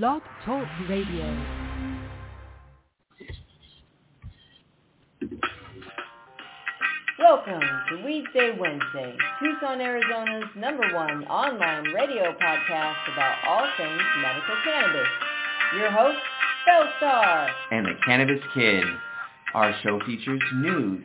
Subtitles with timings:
[0.00, 1.36] Blog Talk Radio.
[7.18, 14.54] Welcome to Weedsday Wednesday, Tucson, Arizona's number one online radio podcast about all things medical
[14.64, 15.08] cannabis.
[15.76, 16.18] Your host,
[16.66, 17.50] Bellstar.
[17.70, 18.84] and the Cannabis Kid.
[19.54, 21.04] Our show features news,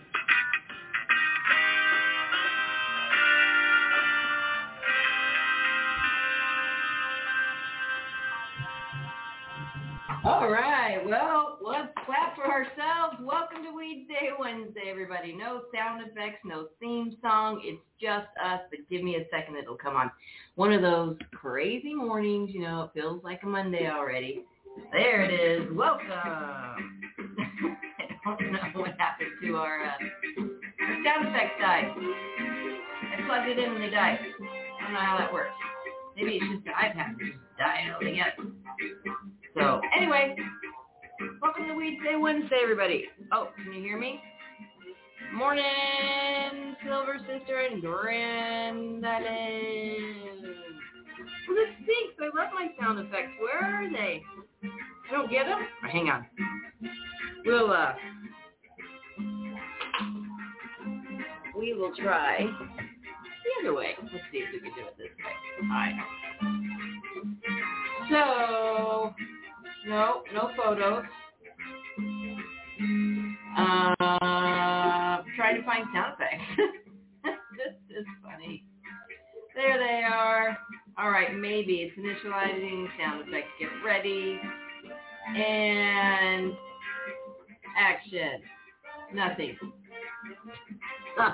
[10.31, 10.97] All right.
[11.05, 13.17] Well, let's clap for ourselves.
[13.21, 15.33] Welcome to Weedsday Wednesday, everybody.
[15.33, 17.59] No sound effects, no theme song.
[17.65, 19.57] It's just us, but give me a second.
[19.57, 20.09] It'll come on.
[20.55, 24.45] One of those crazy mornings, you know, it feels like a Monday already.
[24.93, 25.67] There it is.
[25.75, 26.07] Welcome.
[26.07, 26.77] I
[28.25, 29.97] don't know what happened to our, uh,
[31.03, 31.91] sound effects died.
[31.91, 34.17] I plugged it in and they died.
[34.79, 35.51] I don't know how that works.
[36.15, 39.30] Maybe it's just the iPad just died altogether.
[39.55, 40.35] So anyway,
[41.41, 43.05] welcome to Weedsday Wednesday, everybody.
[43.31, 44.19] Oh, can you hear me?
[45.33, 49.05] Morning, Silver Sister and Granddaddy.
[51.47, 52.15] Well, this stinks.
[52.19, 53.31] I love my sound effects.
[53.39, 54.21] Where are they?
[54.63, 55.59] I don't get them.
[55.83, 56.25] Oh, hang on.
[57.45, 57.93] We'll uh,
[61.57, 63.95] we will try the other way.
[64.01, 65.67] Let's see if we can do it this way.
[65.69, 65.95] Right.
[68.09, 69.13] So,
[69.87, 71.03] no, no photos.
[73.57, 76.43] Uh, trying to find sound effects.
[77.57, 78.63] this is funny.
[79.55, 80.57] There they are.
[80.97, 83.47] All right, maybe it's initializing sound effects.
[83.59, 84.39] Get ready.
[85.35, 86.53] And
[87.77, 88.41] action.
[89.13, 89.57] Nothing.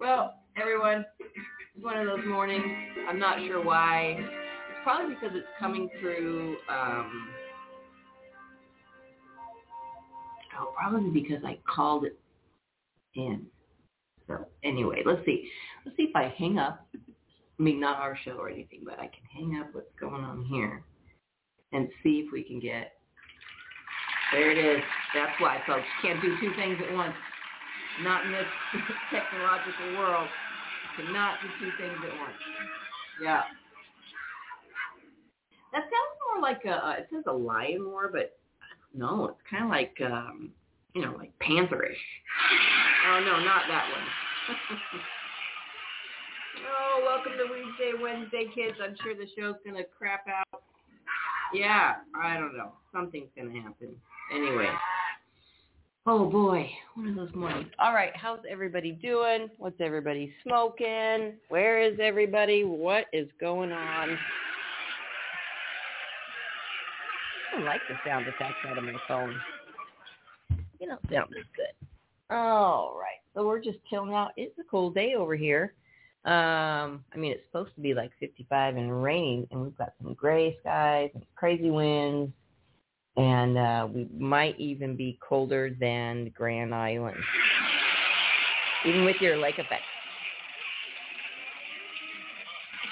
[0.00, 2.64] well, everyone, it's one of those mornings.
[3.08, 4.45] I'm not sure why.
[4.86, 6.58] Probably because it's coming through.
[6.70, 7.28] Um,
[10.60, 12.16] oh, probably because I called it
[13.16, 13.46] in.
[14.28, 15.50] So anyway, let's see.
[15.84, 16.86] Let's see if I hang up.
[16.94, 20.44] I mean, not our show or anything, but I can hang up what's going on
[20.44, 20.84] here
[21.72, 22.92] and see if we can get.
[24.30, 24.84] There it is.
[25.16, 25.82] That's why, folks.
[26.00, 27.14] Can't do two things at once.
[28.04, 28.46] Not in this
[29.10, 30.28] technological world.
[30.96, 32.38] Cannot do two things at once.
[33.20, 33.42] Yeah.
[35.72, 38.38] That sounds more like a, uh, it says a lion roar, but
[38.94, 40.50] no, it's kind of like, um,
[40.94, 41.96] you know, like pantherish.
[43.08, 44.06] Oh, no, not that one.
[46.66, 48.76] oh, welcome to Weedsday Wednesday, kids.
[48.82, 50.62] I'm sure the show's going to crap out.
[51.52, 52.72] Yeah, I don't know.
[52.92, 53.94] Something's going to happen.
[54.34, 54.68] Anyway.
[56.08, 57.68] Oh boy, one of those mornings.
[57.80, 59.48] All right, how's everybody doing?
[59.58, 61.34] What's everybody smoking?
[61.48, 62.62] Where is everybody?
[62.62, 64.16] What is going on?
[67.48, 69.34] I don't like the sound effects out of my phone.
[70.78, 71.86] You know, sound is good.
[72.34, 74.30] All right, so we're just chilling out.
[74.36, 75.74] It's a cool day over here.
[76.24, 80.14] Um, I mean, it's supposed to be like 55 and raining, and we've got some
[80.14, 82.32] gray skies and crazy winds,
[83.16, 87.16] and uh, we might even be colder than Grand Island,
[88.86, 89.84] even with your lake effect.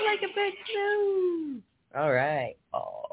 [0.01, 1.61] Lake effect, no.
[1.97, 2.57] All right.
[2.73, 3.04] Oh,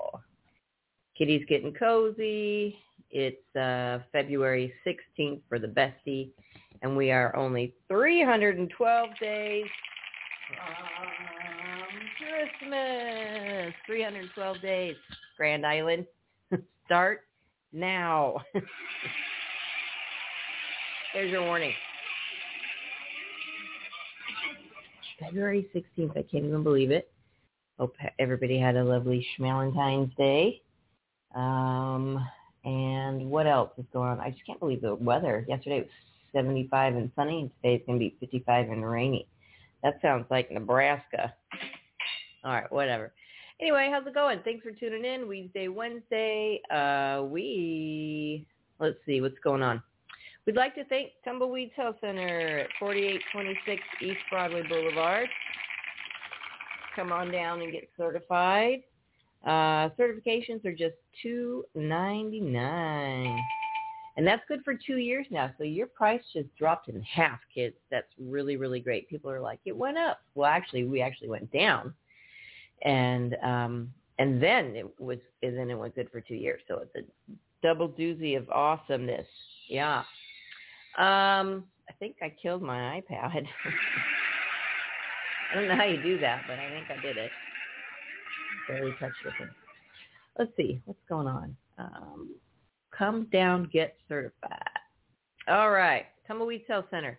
[1.18, 2.78] Kitty's getting cozy.
[3.10, 6.30] It's uh, February 16th for the bestie,
[6.82, 9.66] and we are only 312 days
[10.48, 10.68] from
[12.18, 13.74] Christmas.
[13.86, 14.96] 312 days.
[15.38, 16.06] Grand Island.
[16.86, 17.26] Start
[17.74, 18.38] now.
[21.14, 21.74] There's your warning.
[25.20, 26.12] February 16th.
[26.12, 27.12] I can't even believe it.
[27.78, 30.62] Hope everybody had a lovely Schmalentine's Day.
[31.36, 32.26] Um,
[32.64, 34.20] And what else is going on?
[34.20, 35.46] I just can't believe the weather.
[35.48, 35.90] Yesterday it was
[36.34, 39.28] 75 and sunny, and today it's going to be 55 and rainy.
[39.84, 41.34] That sounds like Nebraska.
[42.44, 43.14] All right, whatever.
[43.60, 44.40] Anyway, how's it going?
[44.44, 45.22] Thanks for tuning in.
[45.22, 46.62] Weedsday, Wednesday.
[46.72, 48.46] Uh, we
[48.80, 49.82] let's see what's going on.
[50.46, 55.30] We'd like to thank Tumbleweeds Health Center at 4826 East Broadway Boulevard.
[56.96, 58.82] Come on down and get certified.
[59.46, 63.44] Uh, certifications are just two ninety nine,
[64.16, 65.50] and that's good for two years now.
[65.58, 67.76] So your price just dropped in half, kids.
[67.90, 69.10] That's really really great.
[69.10, 70.20] People are like, it went up.
[70.36, 71.92] Well, actually, we actually went down,
[72.84, 76.62] and um, and then it was and then it went good for two years.
[76.68, 77.34] So it's a
[77.64, 79.28] double doozy of awesomeness.
[79.70, 80.04] Yeah.
[81.00, 83.48] Um, I think I killed my iPad.
[85.52, 87.32] I don't know how you do that, but I think I did it
[88.76, 89.50] it.
[90.38, 91.56] Let's see what's going on.
[91.78, 92.30] Um,
[92.98, 94.60] come down, get certified.
[95.48, 97.18] All right, Tumbleweed Health Center.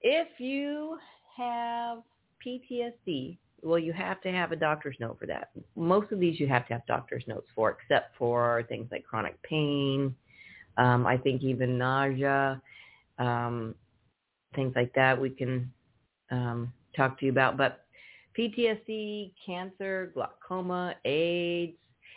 [0.00, 0.98] If you
[1.36, 1.98] have
[2.44, 5.50] PTSD, well, you have to have a doctor's note for that.
[5.76, 9.40] Most of these you have to have doctor's notes for, except for things like chronic
[9.42, 10.14] pain.
[10.76, 12.60] Um, I think even nausea,
[13.18, 13.74] um,
[14.54, 15.72] things like that we can
[16.30, 17.56] um, talk to you about.
[17.56, 17.83] But
[18.38, 21.76] PTSD, cancer, glaucoma, AIDS,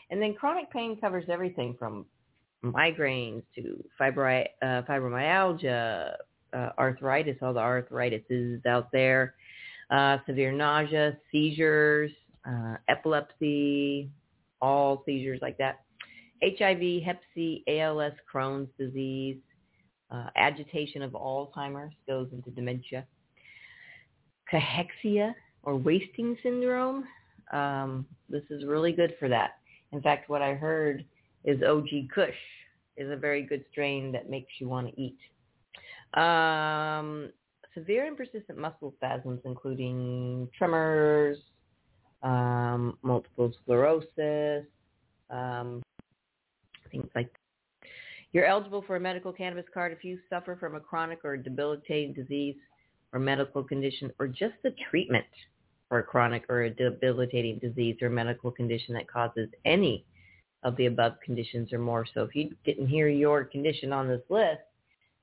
[0.09, 2.05] and then chronic pain covers everything from
[2.63, 6.13] migraines to uh, fibromyalgia,
[6.53, 9.35] uh, arthritis, all the arthritis is out there,
[9.91, 12.11] uh, severe nausea, seizures,
[12.47, 14.09] uh, epilepsy,
[14.61, 15.81] all seizures like that,
[16.43, 19.37] HIV, Hep C, ALS, Crohn's disease,
[20.11, 23.05] uh, agitation of Alzheimer's goes into dementia,
[24.51, 25.33] cachexia,
[25.67, 27.03] or wasting syndrome.
[27.51, 29.57] Um, this is really good for that.
[29.91, 31.03] In fact, what I heard
[31.43, 32.29] is OG Kush
[32.95, 35.17] is a very good strain that makes you want to eat.
[36.17, 37.31] Um,
[37.73, 41.37] severe and persistent muscle spasms, including tremors,
[42.23, 44.65] um, multiple sclerosis,
[45.29, 45.83] um,
[46.89, 47.89] things like that.
[48.31, 52.13] You're eligible for a medical cannabis card if you suffer from a chronic or debilitating
[52.13, 52.55] disease
[53.11, 55.25] or medical condition or just the treatment
[55.89, 60.05] for a chronic or a debilitating disease or medical condition that causes any
[60.63, 62.05] of the above conditions or more.
[62.13, 64.61] So if you didn't hear your condition on this list,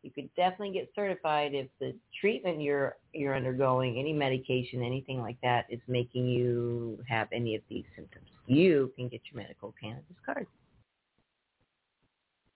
[0.02, 5.40] you could definitely get certified if the treatment you're you're undergoing, any medication, anything like
[5.42, 8.26] that, is making you have any of these symptoms.
[8.46, 10.46] You can get your medical cannabis card.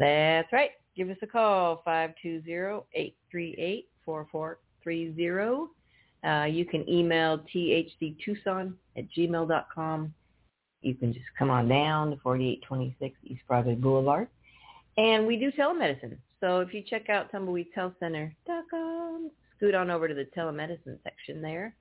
[0.00, 0.70] That's right.
[0.96, 1.82] Give us a call,
[3.36, 5.68] 520-838-4430.
[6.22, 10.14] Uh, you can email thctucson at gmail.com.
[10.82, 14.28] You can just come on down to 4826 East Broadway Boulevard.
[14.96, 16.16] And we do telemedicine.
[16.40, 21.74] So if you check out tumbleweedhealthcenter.com, scoot on over to the telemedicine section there.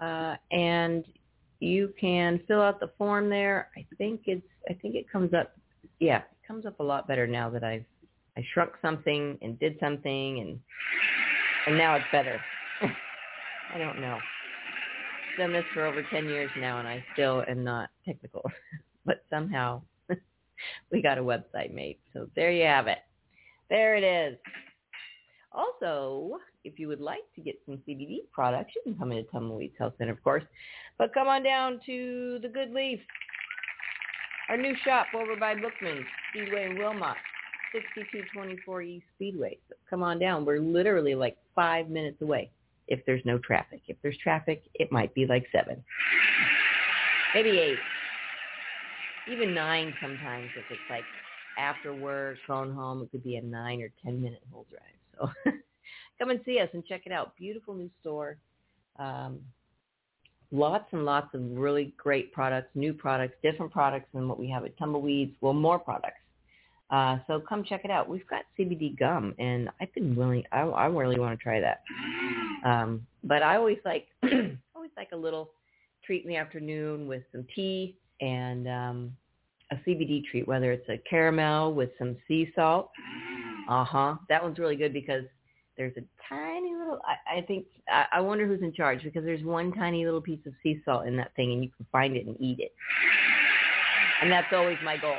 [0.00, 1.04] Uh, and
[1.60, 3.68] you can fill out the form there.
[3.76, 5.52] I think it's, I think it comes up,
[6.00, 7.84] yeah, comes up a lot better now that I've
[8.36, 10.58] I shrunk something and did something and
[11.66, 12.40] and now it's better.
[13.74, 14.16] I don't know.
[14.16, 18.42] I've done this for over 10 years now and I still am not technical.
[19.04, 19.82] but somehow
[20.92, 21.98] we got a website made.
[22.12, 22.98] So there you have it.
[23.68, 24.38] There it is.
[25.52, 29.74] Also, if you would like to get some CBD products, you can come into Tumbleweeds
[29.78, 30.44] Health Center, of course.
[30.96, 33.00] But come on down to the Good Leaf
[34.48, 37.16] our new shop over by Bookman, Speedway in Wilmot,
[37.72, 39.58] 6224 East Speedway.
[39.68, 40.44] So come on down.
[40.44, 42.50] We're literally like five minutes away
[42.86, 43.82] if there's no traffic.
[43.88, 45.82] If there's traffic, it might be like seven,
[47.34, 47.78] maybe eight,
[49.30, 51.04] even nine sometimes if it's like
[51.58, 53.02] after work, going home.
[53.02, 55.32] It could be a nine or ten minute whole drive.
[55.44, 55.50] So
[56.18, 57.36] come and see us and check it out.
[57.36, 58.38] Beautiful new store.
[58.98, 59.40] Um,
[60.50, 64.64] lots and lots of really great products, new products, different products than what we have
[64.64, 65.34] at Tumbleweeds.
[65.40, 66.16] Well, more products.
[66.90, 68.08] Uh, so come check it out.
[68.08, 70.42] We've got CBD gum, and I've been willing.
[70.52, 71.82] I, I really want to try that.
[72.64, 74.06] Um, but I always like
[74.74, 75.50] always like a little
[76.04, 79.12] treat in the afternoon with some tea and um,
[79.70, 82.90] a CBD treat, whether it's a caramel with some sea salt.
[83.68, 84.14] Uh huh.
[84.30, 85.24] That one's really good because
[85.78, 87.00] there's a tiny little.
[87.06, 90.44] I, I think I, I wonder who's in charge because there's one tiny little piece
[90.44, 92.72] of sea salt in that thing, and you can find it and eat it.
[94.20, 95.16] And that's always my goal.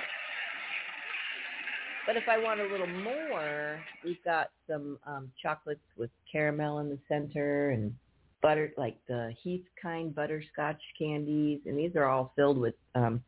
[2.05, 6.89] But if I want a little more, we've got some um, chocolates with caramel in
[6.89, 7.93] the center and
[8.41, 13.21] butter, like the Heath kind butterscotch candies, and these are all filled with um,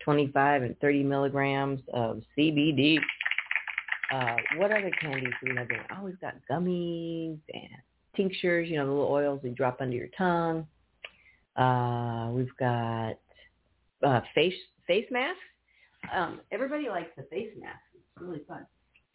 [0.00, 2.98] 25 and 30 milligrams of CBD.
[4.12, 5.86] Uh, what other candies do we have there?
[5.96, 7.70] Oh, we've got gummies and
[8.16, 10.66] tinctures, you know, the little oils you drop under your tongue.
[11.56, 13.14] Uh, we've got
[14.02, 14.54] uh, face
[14.86, 15.40] face masks.
[16.14, 17.80] Um, everybody likes the face mask.
[17.94, 18.66] It's really fun.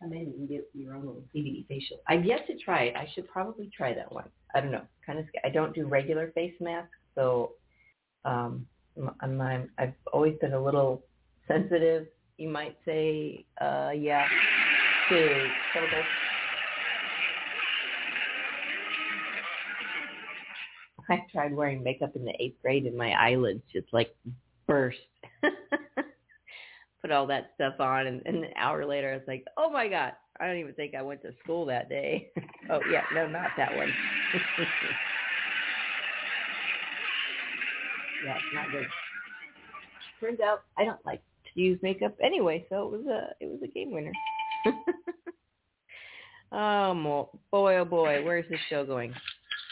[0.02, 1.98] Come in and get your own little CBD facial.
[2.08, 2.96] I've yet to try it.
[2.96, 4.26] I should probably try that one.
[4.56, 4.82] I don't know.
[5.06, 5.26] Kind of.
[5.46, 7.52] I don't do regular face masks, so
[8.26, 8.66] um,
[9.22, 11.04] I'm, I'm, I've always been a little
[11.48, 12.08] sensitive.
[12.38, 14.26] You might say, uh, yeah,
[15.12, 16.08] to chemicals.
[21.10, 24.16] I tried wearing makeup in the eighth grade and my eyelids just like
[24.68, 24.98] burst.
[27.02, 29.90] Put all that stuff on and, and an hour later I was like, oh my
[29.90, 32.30] God, I don't even think I went to school that day.
[32.70, 33.98] oh yeah, no, not that one.
[38.22, 38.92] yeah, it's not good.
[40.22, 41.22] Turns out I don't like
[41.54, 44.18] to use makeup anyway, so it was a it was a game winner.
[46.52, 49.14] oh boy, oh boy, where's this show going?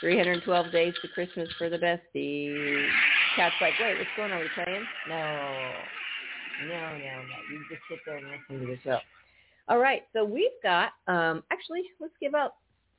[0.02, 2.88] 312 days to Christmas for the bestie.
[3.36, 4.38] Cat's like, wait, what's going on?
[4.38, 4.86] Are we playing?
[5.08, 5.72] No.
[6.68, 7.38] No, no, no.
[7.52, 9.00] You just sit there and listen to the show.
[9.68, 12.54] All right, so we've got, um, actually, let's give out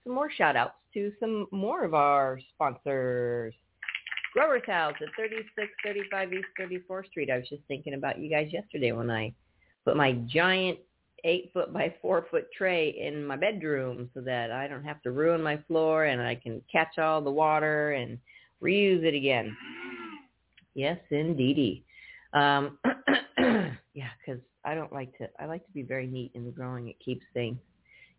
[0.04, 3.54] some more shout outs to some more of our sponsors.
[4.32, 6.46] Grower's House at 3635 East
[6.88, 7.30] 34th Street.
[7.30, 9.34] I was just thinking about you guys yesterday when I
[9.84, 10.78] put my giant
[11.24, 15.10] eight foot by four foot tray in my bedroom so that I don't have to
[15.10, 18.18] ruin my floor and I can catch all the water and
[18.62, 19.56] reuse it again.
[20.74, 21.84] Yes, indeedy.
[22.32, 22.78] Um,
[23.38, 25.28] yeah, because I don't like to.
[25.38, 26.88] I like to be very neat in the growing.
[26.88, 27.58] It keeps things,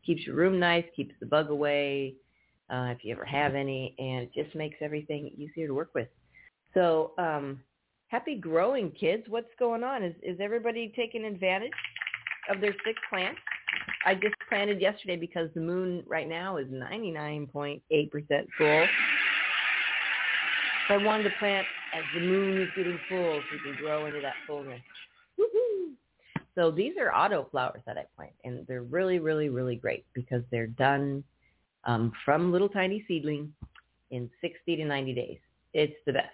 [0.06, 2.16] keeps your room nice, keeps the bug away,
[2.70, 6.08] uh, if you ever have any, and it just makes everything easier to work with.
[6.74, 7.60] So, um,
[8.08, 9.24] happy growing, kids.
[9.28, 10.04] What's going on?
[10.04, 11.72] Is is everybody taking advantage
[12.50, 13.40] of their six plants?
[14.06, 17.82] I just planted yesterday because the moon right now is 99.8%
[18.58, 18.88] full.
[20.88, 24.06] So I wanted to plant as the moon is getting full so we can grow
[24.08, 24.82] into that fullness.
[25.38, 25.92] Woo-hoo.
[26.56, 30.44] So these are auto flowers that I plant, and they're really, really, really great because
[30.52, 31.24] they're done
[31.86, 33.54] um, from little tiny seedling
[34.10, 35.38] in 60 to 90 days.
[35.74, 36.28] It's the best.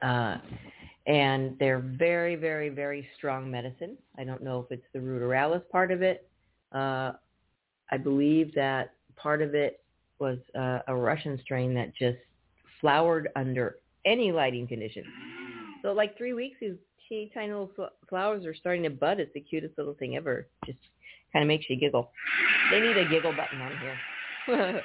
[0.00, 0.38] Uh,
[1.08, 3.96] and they're very, very, very strong medicine.
[4.18, 6.28] I don't know if it's the ruderalis part of it.
[6.72, 7.12] Uh,
[7.90, 9.80] I believe that part of it
[10.18, 12.18] was uh, a Russian strain that just
[12.80, 15.06] flowered under any lighting conditions.
[15.82, 16.74] So like three weeks, these
[17.08, 17.70] teeny tiny little
[18.08, 19.18] flowers are starting to bud.
[19.18, 20.46] It's the cutest little thing ever.
[20.66, 20.78] Just
[21.32, 22.10] kind of makes you giggle.
[22.70, 24.82] They need a giggle button on here.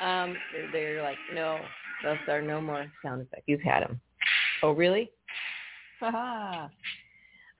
[0.00, 1.58] um, they're, they're like, no,
[2.02, 3.44] thus are no more sound effects.
[3.46, 4.00] You've had them.
[4.62, 5.10] Oh, really?
[6.00, 6.68] Haha.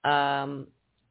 [0.05, 0.67] um,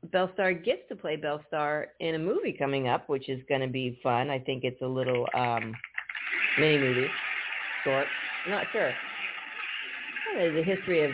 [0.07, 3.99] Bellstar gets to play Bellstar in a movie coming up, which is going to be
[4.01, 4.29] fun.
[4.29, 5.73] I think it's a little um,
[6.59, 7.07] mini movie,
[7.83, 8.07] short.
[8.45, 8.91] I'm not sure.
[10.35, 11.11] There's a history of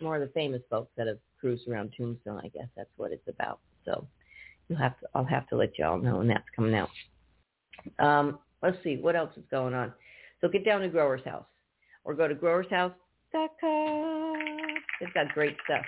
[0.00, 2.40] more of the famous folks that have cruised around Tombstone.
[2.44, 3.60] I guess that's what it's about.
[3.84, 4.06] So
[4.68, 6.90] you'll have to, I'll have to let y'all know when that's coming out.
[7.98, 9.92] Um, let's see what else is going on.
[10.40, 11.46] So get down to Grower's House
[12.04, 12.34] or go to
[13.34, 14.34] growershouse.com.
[15.00, 15.84] They've got great stuff.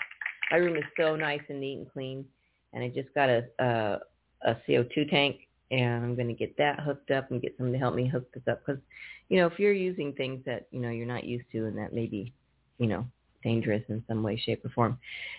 [0.51, 2.25] My room is so nice and neat and clean,
[2.73, 3.99] and I just got a a,
[4.43, 5.37] a CO2 tank,
[5.71, 8.31] and I'm going to get that hooked up and get someone to help me hook
[8.33, 8.81] this up because,
[9.29, 11.93] you know, if you're using things that you know you're not used to and that
[11.93, 12.33] may be,
[12.79, 13.07] you know,
[13.43, 14.99] dangerous in some way, shape, or form.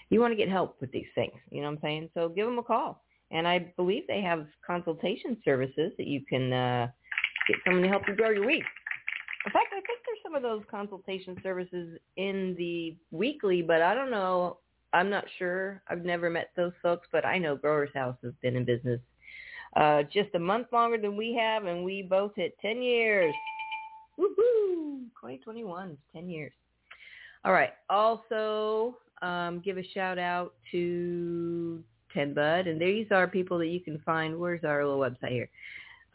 [0.10, 1.34] You want to get help with these things.
[1.52, 2.10] You know what I'm saying?
[2.14, 3.04] So give them a call.
[3.32, 6.88] And I believe they have consultation services that you can uh,
[7.48, 8.64] get someone to help you grow your weed.
[9.46, 14.12] In fact, I think some of those consultation services in the weekly, but I don't
[14.12, 14.58] know.
[14.94, 15.82] I'm not sure.
[15.88, 19.00] I've never met those folks, but I know Growers House has been in business
[19.75, 23.34] uh, just a month longer than we have, and we both hit 10 years.
[24.17, 25.01] Woohoo!
[25.20, 26.53] 2021, 10 years.
[27.44, 27.72] All right.
[27.89, 33.82] Also, um, give a shout out to Ten Bud, and these are people that you
[33.82, 34.39] can find.
[34.39, 35.50] Where's our little website here?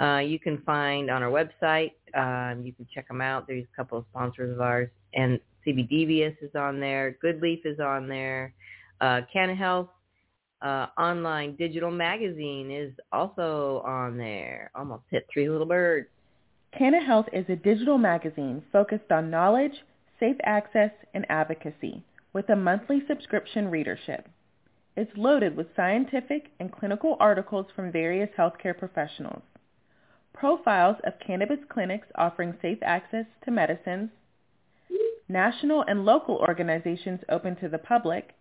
[0.00, 1.92] Uh, you can find on our website.
[2.14, 3.46] Um, you can check them out.
[3.46, 7.16] There's a couple of sponsors of ours, and CBDVS is on there.
[7.20, 8.54] Good Leaf is on there.
[9.00, 9.20] Uh,
[9.56, 9.88] Health
[10.62, 14.70] uh, online digital magazine is also on there.
[14.74, 16.08] Almost hit three little birds.
[16.76, 19.72] Canna Health is a digital magazine focused on knowledge,
[20.18, 22.02] safe access, and advocacy
[22.32, 24.28] with a monthly subscription readership.
[24.96, 29.42] It's loaded with scientific and clinical articles from various healthcare professionals,
[30.32, 34.10] profiles of cannabis clinics offering safe access to medicines,
[35.28, 38.34] national and local organizations open to the public,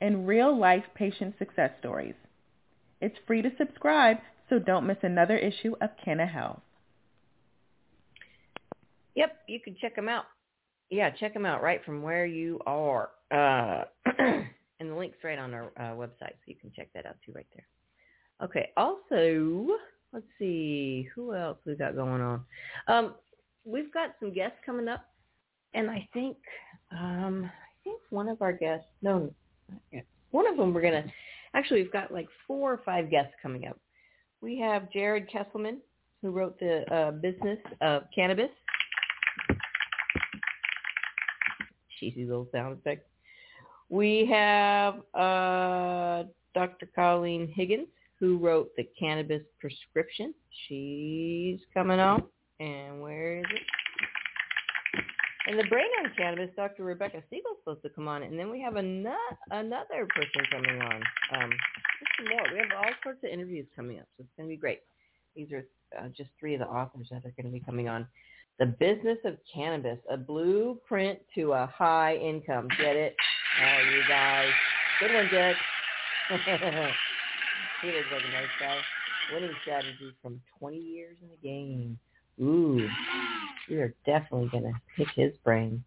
[0.00, 2.14] and real-life patient success stories.
[3.00, 4.18] It's free to subscribe,
[4.48, 6.60] so don't miss another issue of Canna Health.
[9.14, 10.24] Yep, you can check them out.
[10.90, 13.10] Yeah, check them out right from where you are.
[13.30, 13.84] Uh,
[14.18, 17.32] and the link's right on our uh, website, so you can check that out too
[17.32, 17.66] right there.
[18.42, 19.76] Okay, also,
[20.12, 22.44] let's see, who else we got going on?
[22.88, 23.14] Um,
[23.64, 25.04] we've got some guests coming up,
[25.74, 26.36] and I think,
[26.92, 29.32] um, I think one of our guests, no,
[30.30, 31.04] one of them we're to,
[31.54, 33.78] actually we've got like four or five guests coming up.
[34.40, 35.76] We have Jared Kesselman,
[36.22, 38.50] who wrote the uh, Business of Cannabis.
[41.98, 43.06] Cheesy little sound effect.
[43.90, 46.24] We have uh,
[46.54, 46.88] Dr.
[46.94, 47.88] Colleen Higgins,
[48.20, 50.34] who wrote the Cannabis Prescription.
[50.68, 52.22] She's coming on.
[52.60, 53.62] And where is it?
[55.48, 56.84] And the brain on cannabis, Dr.
[56.84, 59.16] Rebecca Siegel's supposed to come on, and then we have another
[59.50, 61.02] another person coming on.
[61.34, 61.50] Um,
[61.98, 62.44] just more.
[62.52, 64.80] We have all sorts of interviews coming up, so it's going to be great.
[65.34, 65.64] These are
[65.98, 68.06] uh, just three of the authors that are going to be coming on.
[68.58, 72.68] The business of cannabis, a blueprint to a high income.
[72.78, 73.16] Get it?
[73.62, 74.50] Oh, you guys.
[75.00, 75.56] Good one, Jed.
[77.88, 78.78] looks like a nice guy.
[79.32, 81.98] Winning strategies from 20 years in the game.
[82.40, 82.88] Ooh,
[83.68, 85.82] we are definitely going to pick his brain.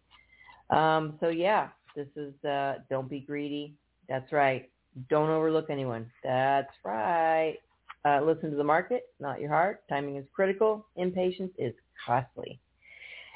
[0.70, 3.74] Um, so yeah, this is uh, don't be greedy.
[4.08, 4.70] That's right.
[5.10, 6.10] Don't overlook anyone.
[6.22, 7.56] That's right.
[8.04, 9.82] Uh, listen to the market, not your heart.
[9.88, 10.86] Timing is critical.
[10.96, 12.60] Impatience is costly.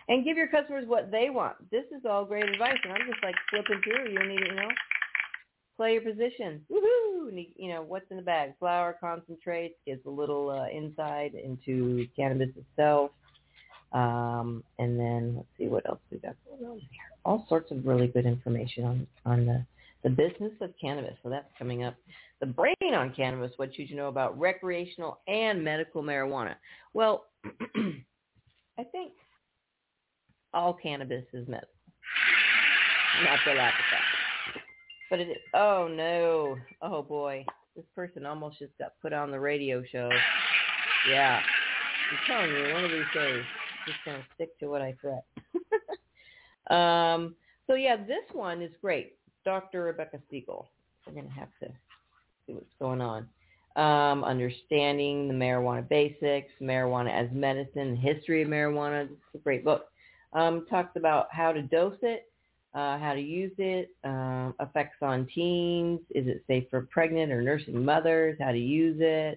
[0.09, 1.57] And give your customers what they want.
[1.71, 4.11] This is all great advice, and I'm just like flipping through.
[4.11, 4.69] You need, you know,
[5.79, 6.61] play your position.
[6.71, 7.47] Woohoo!
[7.57, 8.55] You know, what's in the bag?
[8.59, 13.13] Flower concentrates, gives a little uh, into cannabis itself.
[13.93, 17.09] Um, and then let's see what else we got going on here.
[17.25, 19.65] All sorts of really good information on, on the,
[20.03, 21.15] the business of cannabis.
[21.23, 21.95] So that's coming up.
[22.41, 26.57] The brain on cannabis, what should you know about recreational and medical marijuana?
[26.93, 27.27] Well,
[27.77, 29.13] I think
[30.53, 31.69] all cannabis is medical.
[33.25, 34.18] Not at that.
[35.11, 37.45] But it oh no, oh boy,
[37.75, 40.11] this person almost just got put on the radio show.
[41.11, 41.41] Yeah,
[42.11, 45.23] I'm telling you, one of these days, I'm just gonna stick to what I said.
[46.75, 47.35] um,
[47.67, 49.15] so yeah, this one is great.
[49.45, 49.85] Dr.
[49.85, 50.69] Rebecca Siegel.
[51.07, 51.69] We're gonna have to
[52.47, 53.29] see what's going on.
[53.77, 59.05] Um, understanding the marijuana basics, marijuana as medicine, history of marijuana.
[59.05, 59.87] It's a great book.
[60.33, 62.31] Um, talks about how to dose it,
[62.79, 67.43] uh, how to use it, uh, effects on teens, is it safe for pregnant or
[67.43, 69.37] nursing mothers, how to use it.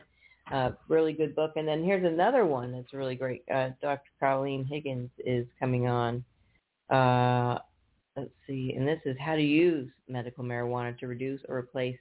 [0.51, 1.53] Uh, really good book.
[1.55, 3.43] And then here's another one that's really great.
[3.51, 4.11] Uh, Dr.
[4.19, 6.23] Colleen Higgins is coming on.
[6.91, 7.57] Uh,
[8.15, 11.97] let's see, and this is how to use medical marijuana to reduce or replace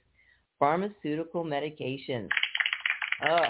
[0.59, 2.29] pharmaceutical medications.
[3.27, 3.45] Oh,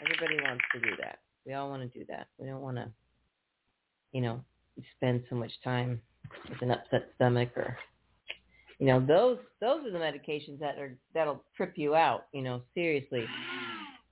[0.00, 1.18] everybody wants to do that.
[1.44, 2.28] We all want to do that.
[2.38, 2.88] We don't want to,
[4.12, 4.42] you know,
[4.96, 6.00] spend so much time
[6.48, 7.76] with an upset stomach or
[8.78, 12.62] you know those those are the medications that are that'll trip you out you know
[12.74, 13.24] seriously.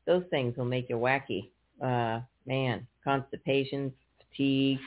[0.06, 1.50] Those things will make you wacky.
[1.82, 3.92] Uh man constipation
[4.30, 4.78] fatigue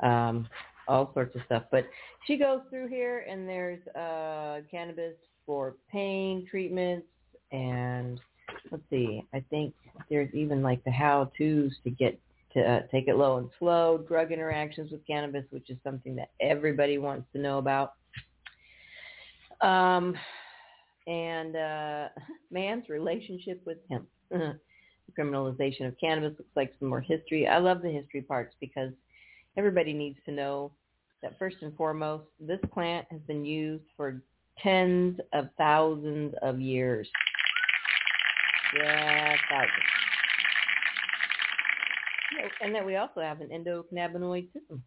[0.00, 0.48] um
[0.88, 1.64] all sorts of stuff.
[1.70, 1.86] But
[2.26, 5.14] she goes through here and there's uh cannabis
[5.46, 7.06] for pain treatments
[7.52, 8.20] and
[8.70, 9.72] let's see i think
[10.10, 12.18] there's even like the how to's to get
[12.56, 16.30] to uh, take it low and slow, drug interactions with cannabis, which is something that
[16.40, 17.92] everybody wants to know about.
[19.60, 20.16] Um,
[21.06, 22.08] and uh,
[22.50, 24.08] man's relationship with hemp.
[24.30, 24.58] the
[25.16, 27.46] criminalization of cannabis looks like some more history.
[27.46, 28.90] I love the history parts because
[29.56, 30.72] everybody needs to know
[31.22, 34.22] that first and foremost, this plant has been used for
[34.62, 37.06] tens of thousands of years.
[38.74, 39.95] Yeah, thousands
[42.60, 44.82] and that we also have an endocannabinoid system.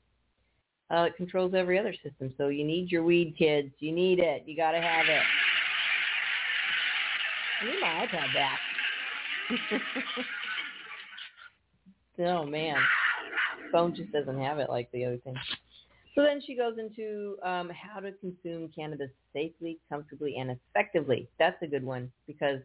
[0.91, 2.34] Uh, it controls every other system.
[2.38, 3.69] So you need your weed, kids.
[3.79, 4.43] You need it.
[4.45, 5.23] You got to have it.
[7.65, 8.60] Need my iPad back.
[12.19, 12.77] oh man,
[13.71, 15.36] phone just doesn't have it like the other thing.
[16.15, 21.29] So then she goes into um, how to consume cannabis safely, comfortably, and effectively.
[21.38, 22.60] That's a good one because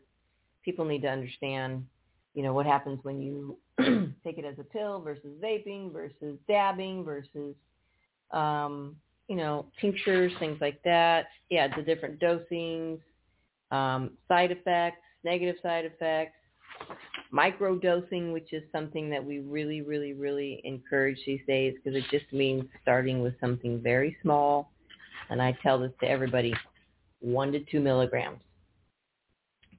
[0.64, 1.86] people need to understand,
[2.34, 3.56] you know, what happens when you
[4.24, 7.54] take it as a pill versus vaping versus dabbing versus,
[8.32, 8.96] um,
[9.28, 11.26] you know, tinctures, things like that.
[11.48, 12.98] Yeah, the different dosings,
[13.70, 16.36] um, side effects, negative side effects,
[17.32, 22.30] microdosing, which is something that we really, really, really encourage these days because it just
[22.32, 24.70] means starting with something very small.
[25.30, 26.52] And I tell this to everybody,
[27.20, 28.40] one to two milligrams.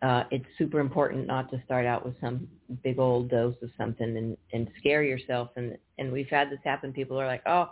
[0.05, 2.47] Uh, it's super important not to start out with some
[2.83, 5.49] big old dose of something and, and scare yourself.
[5.55, 6.93] And, and we've had this happen.
[6.93, 7.71] People are like, oh,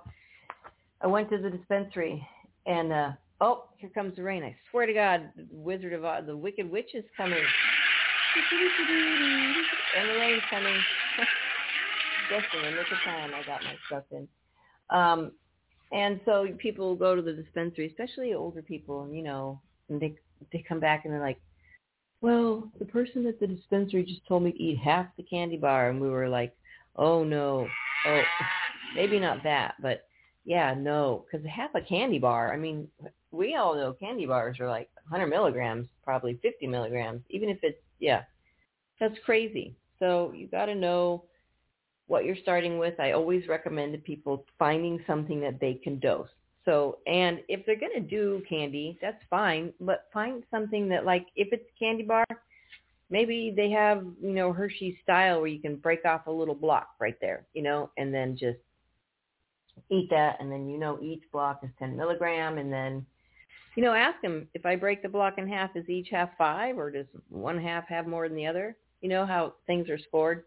[1.02, 2.28] I went to the dispensary
[2.66, 4.42] and, uh, oh, here comes the rain.
[4.44, 7.38] I swear to God, the Wizard of Oz, the Wicked Witch is coming
[9.98, 10.80] and the rain's coming.
[12.32, 14.28] Just in the time, I got my stuff in.
[14.90, 15.34] Um,
[15.92, 20.16] and so people go to the dispensary, especially older people, and you know, and they
[20.52, 21.40] they come back and they're like,
[22.24, 25.90] "Well, the person at the dispensary just told me to eat half the candy bar,"
[25.90, 26.56] and we were like,
[26.96, 28.32] "Oh no, oh,
[28.94, 30.08] maybe not that, but
[30.46, 32.54] yeah, no, because half a candy bar.
[32.54, 32.88] I mean,
[33.32, 37.82] we all know candy bars are like 100 milligrams, probably 50 milligrams, even if it's
[38.00, 38.24] yeah,
[39.02, 39.76] that's crazy.
[40.00, 41.26] So you got to know
[42.08, 43.02] what you're starting with.
[43.02, 46.30] I always recommend to people finding something that they can dose.
[46.66, 51.28] So, and if they're going to do candy, that's fine, but find something that like,
[51.36, 52.26] if it's candy bar,
[53.10, 56.90] maybe they have, you know, Hershey style where you can break off a little block
[57.00, 58.60] right there, you know, and then just
[59.90, 60.38] eat that.
[60.40, 62.58] And then, you know, each block is 10 milligram.
[62.58, 63.06] And then,
[63.76, 66.78] you know, ask them if I break the block in half, is each half five
[66.78, 68.78] or does one half have more than the other?
[69.02, 70.46] You know how things are scored?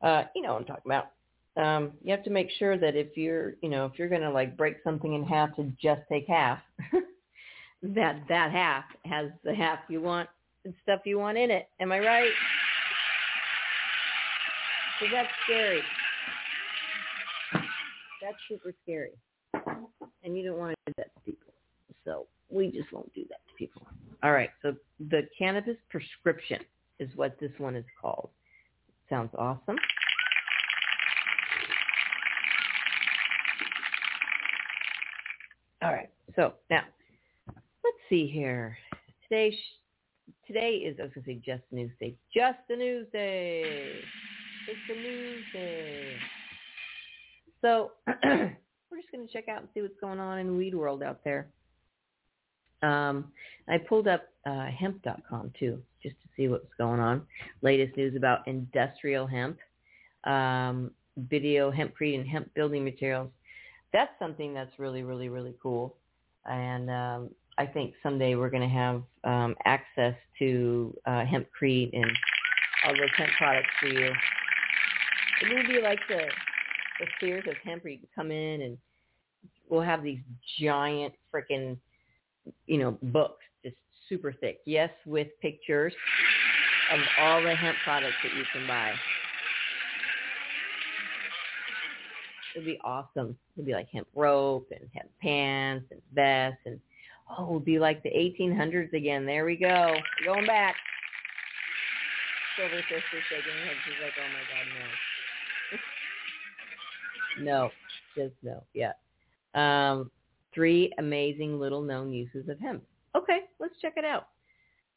[0.00, 1.10] Uh, you know what I'm talking about.
[1.58, 4.30] Um, you have to make sure that if you're, you know, if you're going to
[4.30, 6.60] like break something in half to just take half,
[7.82, 10.28] that that half has the half you want
[10.64, 11.68] and stuff you want in it.
[11.80, 12.30] Am I right?
[15.00, 15.82] So that's scary.
[18.22, 19.12] That's super scary.
[20.22, 21.52] And you don't want to do that to people.
[22.04, 23.82] So we just won't do that to people.
[24.22, 24.50] All right.
[24.62, 24.74] So
[25.10, 26.60] the cannabis prescription
[27.00, 28.30] is what this one is called.
[29.08, 29.76] Sounds awesome.
[35.82, 36.10] All right.
[36.34, 36.82] So now,
[37.46, 38.76] let's see here.
[39.28, 39.56] Today,
[40.46, 42.16] today is I was going to say just news day.
[42.34, 44.00] Just a news day.
[44.68, 46.16] It's a news day.
[47.62, 47.92] So
[48.24, 51.02] we're just going to check out and see what's going on in the weed world
[51.02, 51.48] out there.
[52.82, 53.32] Um,
[53.68, 57.22] I pulled up uh, hemp.com too, just to see what's going on.
[57.62, 59.58] Latest news about industrial hemp,
[60.24, 63.30] um, video, hempcrete, and hemp building materials.
[63.92, 65.96] That's something that's really, really, really cool.
[66.44, 72.10] And um, I think someday we're going to have um, access to uh, hempcrete and
[72.86, 74.12] all those hemp products for you.
[75.42, 76.22] It would be like the
[77.00, 78.78] the Sears of hemp where you can come in and
[79.68, 80.18] we'll have these
[80.58, 81.76] giant freaking
[82.66, 83.76] you know, books, just
[84.08, 84.60] super thick.
[84.64, 85.92] Yes, with pictures
[86.92, 88.92] of all the hemp products that you can buy.
[92.54, 93.36] It'd be awesome.
[93.56, 96.80] It'd be like hemp rope and hemp pants and vests and
[97.38, 99.26] oh, it'd be like the 1800s again.
[99.26, 99.94] There we go.
[100.20, 100.76] We're going back.
[102.56, 103.76] Silver sister shaking her head.
[103.84, 104.44] She's like, oh my
[107.44, 107.44] God, no.
[107.44, 107.70] no,
[108.16, 108.62] just no.
[108.74, 108.92] Yeah.
[109.54, 110.10] Um,
[110.54, 112.82] three amazing little known uses of hemp.
[113.16, 114.28] Okay, let's check it out.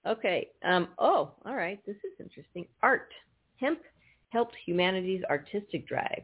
[0.08, 0.50] Okay.
[0.64, 1.80] Um, oh, all right.
[1.86, 2.66] This is interesting.
[2.82, 3.12] Art.
[3.60, 3.80] Hemp
[4.30, 6.24] helped humanity's artistic drive.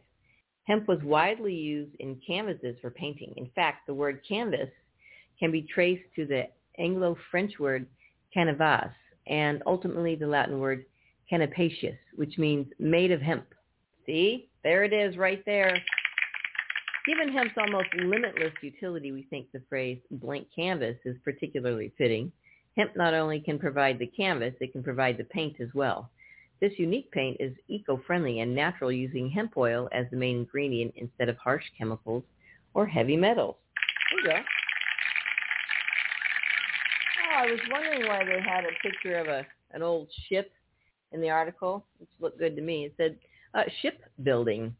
[0.68, 3.34] Hemp was widely used in canvases for painting.
[3.38, 4.70] In fact, the word canvas
[5.40, 6.44] can be traced to the
[6.78, 7.88] Anglo-French word
[8.34, 8.92] canevas
[9.28, 10.86] and ultimately the Latin word
[11.32, 13.46] cannapaceus, which means made of hemp.
[14.06, 14.50] See?
[14.64, 15.78] There it is right there.
[17.06, 22.32] Given hemp's almost limitless utility, we think the phrase blank canvas is particularly fitting.
[22.76, 26.10] Hemp not only can provide the canvas, it can provide the paint as well.
[26.60, 31.30] This unique paint is eco-friendly and natural using hemp oil as the main ingredient instead
[31.30, 32.24] of harsh chemicals
[32.74, 33.56] or heavy metals.
[34.24, 34.43] There you go.
[37.20, 40.52] Oh, I was wondering why they had a picture of a an old ship
[41.12, 42.86] in the article, which looked good to me.
[42.86, 43.17] It said
[43.54, 44.76] uh, ship building.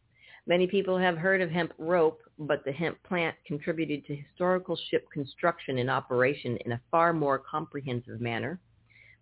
[0.47, 5.05] Many people have heard of hemp rope, but the hemp plant contributed to historical ship
[5.11, 8.59] construction and operation in a far more comprehensive manner.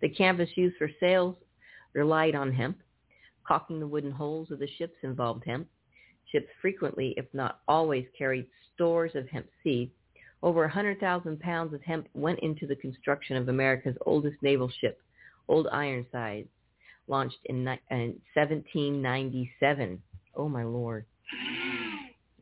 [0.02, 1.36] The canvas used for sails
[1.96, 2.78] relied on hemp.
[3.48, 5.68] Caulking the wooden hulls of the ships involved hemp.
[6.32, 9.90] ships frequently, if not always, carried stores of hemp seed.
[10.44, 15.00] Over 100,000 pounds of hemp went into the construction of America's oldest naval ship,
[15.48, 16.50] Old Ironsides,
[17.08, 19.94] launched in, in 1797.
[19.94, 21.06] Uh, oh my lord.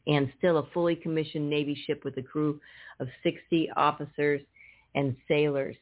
[0.08, 2.60] And still a fully commissioned Navy ship with a crew
[3.00, 4.42] of 60 officers
[4.96, 5.76] and sailors.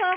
[0.00, 0.16] Huh.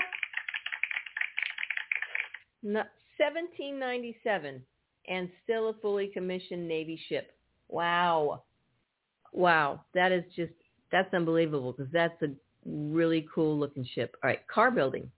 [2.62, 4.62] 1797
[5.08, 7.32] and still a fully commissioned Navy ship.
[7.68, 8.42] Wow.
[9.32, 9.82] Wow.
[9.94, 10.52] That is just,
[10.90, 12.28] that's unbelievable because that's a
[12.64, 14.16] really cool looking ship.
[14.22, 15.10] All right, car building.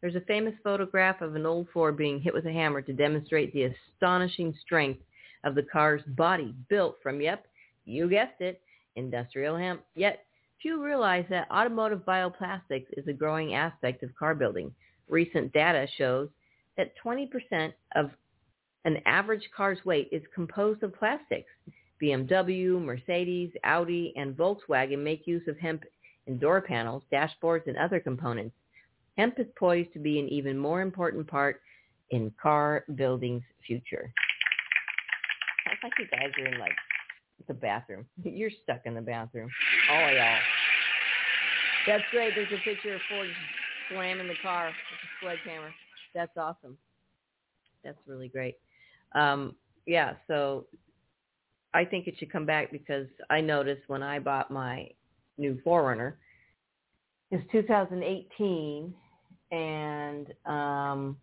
[0.00, 3.52] There's a famous photograph of an old Ford being hit with a hammer to demonstrate
[3.52, 5.00] the astonishing strength
[5.44, 7.46] of the car's body built from, yep,
[7.84, 8.60] you guessed it,
[8.96, 9.82] industrial hemp.
[9.94, 10.24] Yet
[10.60, 14.72] few realize that automotive bioplastics is a growing aspect of car building.
[15.08, 16.28] Recent data shows
[16.76, 18.10] that 20% of
[18.84, 21.50] an average car's weight is composed of plastics.
[22.02, 25.84] BMW, Mercedes, Audi, and Volkswagen make use of hemp
[26.26, 28.54] in door panels, dashboards, and other components.
[29.16, 31.60] Hemp is poised to be an even more important part
[32.10, 34.12] in car building's future.
[35.64, 36.74] Sounds like you guys are in like
[37.46, 38.06] the bathroom.
[38.24, 39.50] You're stuck in the bathroom.
[39.90, 40.38] All y'all.
[41.86, 42.32] That's great.
[42.34, 43.28] There's a picture of Ford
[43.90, 45.70] slamming the car with a sledgehammer.
[46.14, 46.76] That's awesome.
[47.82, 48.56] That's really great.
[49.14, 49.54] Um,
[49.86, 50.66] yeah, so
[51.74, 54.88] I think it should come back because I noticed when I bought my
[55.36, 56.14] new 4Runner,
[57.30, 58.94] it's 2018,
[59.50, 61.16] and um,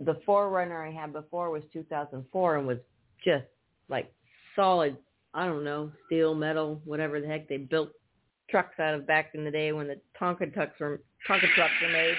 [0.00, 2.78] the 4Runner I had before was 2004 and was
[3.24, 3.46] just
[3.88, 4.12] like
[4.54, 4.96] solid,
[5.32, 7.90] I don't know, steel, metal, whatever the heck they built
[8.50, 11.90] trucks out of back in the day when the Tonka trucks were Tonka trucks were
[11.90, 12.14] made.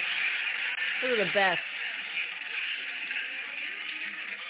[1.02, 1.60] Those are the best.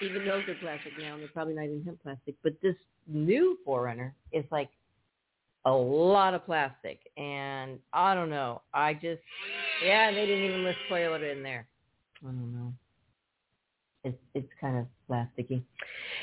[0.01, 2.35] Even those are plastic now, and they're probably not even hemp plastic.
[2.43, 2.75] But this
[3.07, 4.69] new 4Runner is like
[5.65, 8.61] a lot of plastic, and I don't know.
[8.73, 9.21] I just,
[9.83, 11.67] yeah, they didn't even list Toyota in there.
[12.23, 12.73] I don't know.
[14.03, 15.61] It's it's kind of plasticky.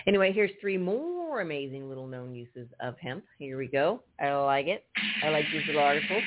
[0.06, 3.24] Anyway, here's three more amazing little known uses of hemp.
[3.38, 4.00] Here we go.
[4.20, 4.84] I like it.
[5.22, 6.22] I like these little articles.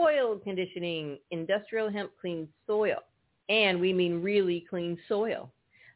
[0.00, 1.18] Soil conditioning.
[1.30, 2.98] Industrial hemp cleans soil.
[3.48, 5.50] And we mean really clean soil.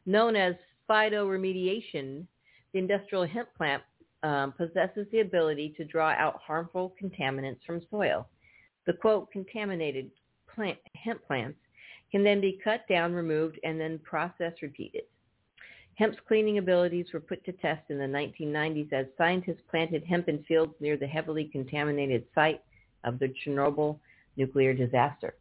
[0.05, 0.55] Known as
[0.89, 2.25] phytoremediation,
[2.73, 3.81] the industrial hemp plant
[4.23, 8.27] um, possesses the ability to draw out harmful contaminants from soil.
[8.85, 10.11] The quote, contaminated
[10.53, 11.57] plant, hemp plants
[12.11, 15.03] can then be cut down, removed, and then processed repeated.
[15.95, 20.43] Hemp's cleaning abilities were put to test in the 1990s as scientists planted hemp in
[20.43, 22.61] fields near the heavily contaminated site
[23.05, 23.97] of the Chernobyl
[24.35, 25.35] nuclear disaster.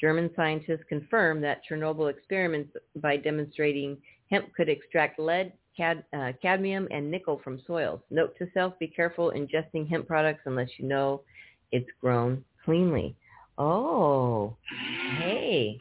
[0.00, 3.98] German scientists confirmed that Chernobyl experiments by demonstrating
[4.30, 8.00] hemp could extract lead, cad, uh, cadmium, and nickel from soils.
[8.10, 11.22] Note to self, be careful ingesting hemp products unless you know
[11.72, 13.14] it's grown cleanly.
[13.58, 14.56] Oh,
[15.18, 15.78] hey,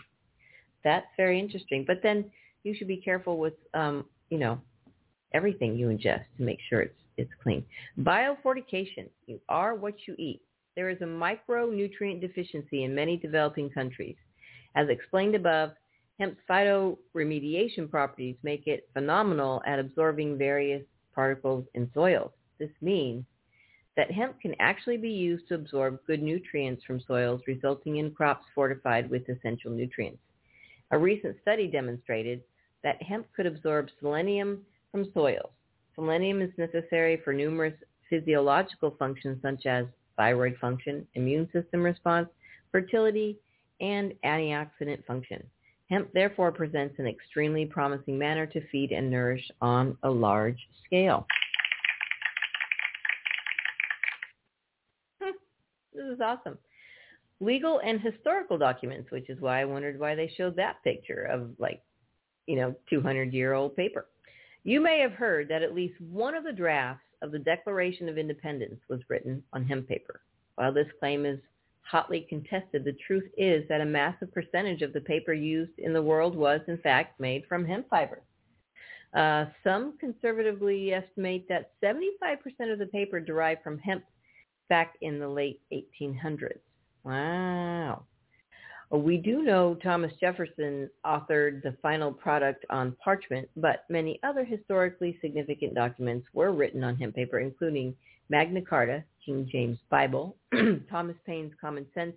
[0.83, 1.85] that's very interesting.
[1.87, 2.25] But then
[2.63, 4.59] you should be careful with, um, you know,
[5.33, 7.65] everything you ingest to make sure it's it's clean.
[7.99, 9.09] Biofortification.
[9.27, 10.41] You are what you eat.
[10.79, 14.15] There is a micronutrient deficiency in many developing countries.
[14.77, 15.71] As explained above,
[16.17, 20.81] hemp's phytoremediation properties make it phenomenal at absorbing various
[21.13, 22.31] particles in soils.
[22.59, 23.25] This means
[23.97, 28.45] that hemp can actually be used to absorb good nutrients from soils, resulting in crops
[28.55, 30.21] fortified with essential nutrients.
[30.91, 32.41] A recent study demonstrated
[32.85, 34.61] that hemp could absorb selenium
[34.93, 35.51] from soils.
[35.95, 37.75] Selenium is necessary for numerous
[38.09, 39.85] physiological functions such as
[40.19, 42.27] thyroid function, immune system response,
[42.71, 43.39] fertility,
[43.79, 45.41] and antioxidant function.
[45.89, 51.25] Hemp therefore presents an extremely promising manner to feed and nourish on a large scale.
[55.23, 55.31] Hmm,
[55.93, 56.57] this is awesome
[57.39, 61.51] legal and historical documents, which is why I wondered why they showed that picture of
[61.57, 61.81] like,
[62.47, 64.07] you know, 200 year old paper.
[64.63, 68.17] You may have heard that at least one of the drafts of the Declaration of
[68.17, 70.21] Independence was written on hemp paper.
[70.55, 71.39] While this claim is
[71.81, 76.01] hotly contested, the truth is that a massive percentage of the paper used in the
[76.01, 78.21] world was in fact made from hemp fiber.
[79.13, 84.03] Uh, some conservatively estimate that 75% of the paper derived from hemp
[84.69, 86.59] back in the late 1800s.
[87.03, 88.03] Wow.
[88.91, 94.43] Uh, we do know Thomas Jefferson authored the final product on parchment, but many other
[94.43, 97.95] historically significant documents were written on hemp paper, including
[98.29, 100.35] Magna Carta, King James Bible,
[100.89, 102.15] Thomas Paine's Common Sense,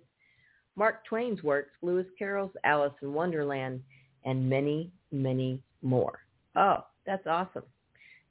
[0.75, 3.81] Mark Twain's works, Lewis Carroll's Alice in Wonderland,
[4.25, 6.19] and many, many more.
[6.55, 7.63] Oh, That's awesome.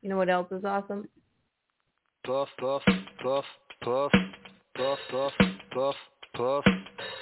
[0.01, 1.09] You know what else is awesome?
[2.27, 2.83] Puff, puff,
[3.23, 3.45] puff,
[3.83, 4.11] puff,
[4.75, 5.33] puff, puff,
[5.73, 5.95] puff,
[6.35, 6.65] puff,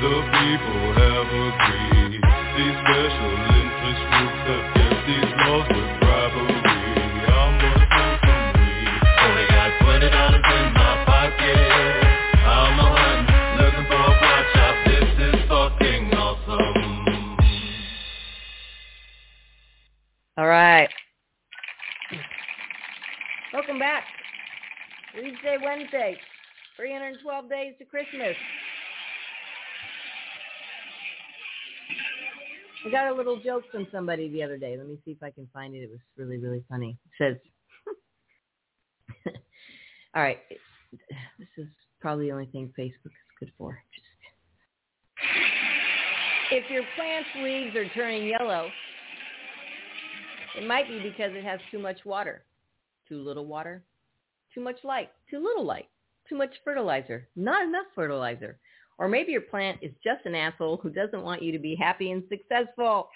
[0.00, 2.16] The people have agreed.
[2.16, 6.56] These special interest groups have kept these laws with bribery.
[7.28, 8.96] I'm gonna smoke some weed.
[9.20, 11.52] Only got twenty dollars in my pocket.
[12.48, 14.74] I'm a hunting, looking for a pot shop.
[14.88, 16.80] This is fucking awesome.
[20.38, 20.88] All right.
[23.52, 24.04] Welcome back.
[25.14, 26.16] Weedsday, Wednesday.
[26.76, 28.34] 312 days to Christmas.
[32.86, 34.76] I got a little joke from somebody the other day.
[34.76, 35.78] Let me see if I can find it.
[35.78, 36.96] It was really, really funny.
[37.04, 37.36] It says,
[40.14, 40.38] all right,
[41.38, 41.66] this is
[42.00, 43.78] probably the only thing Facebook is good for.
[43.94, 44.06] Just
[46.52, 48.68] if your plant's leaves are turning yellow,
[50.56, 52.44] it might be because it has too much water.
[53.08, 53.84] Too little water,
[54.54, 55.88] too much light, too little light,
[56.28, 58.58] too much fertilizer, not enough fertilizer.
[59.00, 62.10] Or maybe your plant is just an asshole who doesn't want you to be happy
[62.10, 63.08] and successful.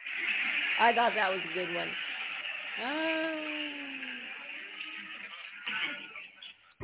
[0.81, 1.89] I thought that was a good one.
[2.83, 3.33] Ah.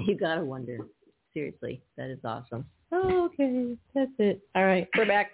[0.06, 0.80] You gotta wonder.
[1.32, 2.66] Seriously, that is awesome.
[2.92, 4.42] okay, that's it.
[4.54, 5.30] All right, we're back.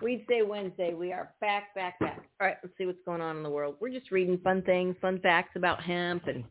[0.00, 0.94] Weedsday Wednesday.
[0.94, 2.22] We are back, back, back.
[2.40, 3.74] All right, let's see what's going on in the world.
[3.80, 6.44] We're just reading fun things, fun facts about hemp and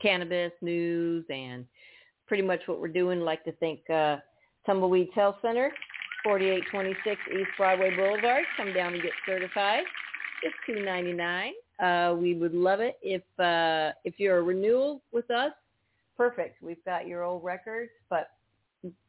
[0.00, 1.66] cannabis news and
[2.26, 3.20] pretty much what we're doing.
[3.20, 4.16] I'd like to thank uh,
[4.66, 5.72] Tumbleweeds Health Center,
[6.24, 8.44] 4826 East Broadway Boulevard.
[8.56, 9.84] Come down and get certified.
[10.42, 11.52] It's two ninety nine.
[11.82, 15.52] Uh, we would love it if uh, if you're a renewal with us.
[16.16, 16.62] Perfect.
[16.62, 18.30] We've got your old records, but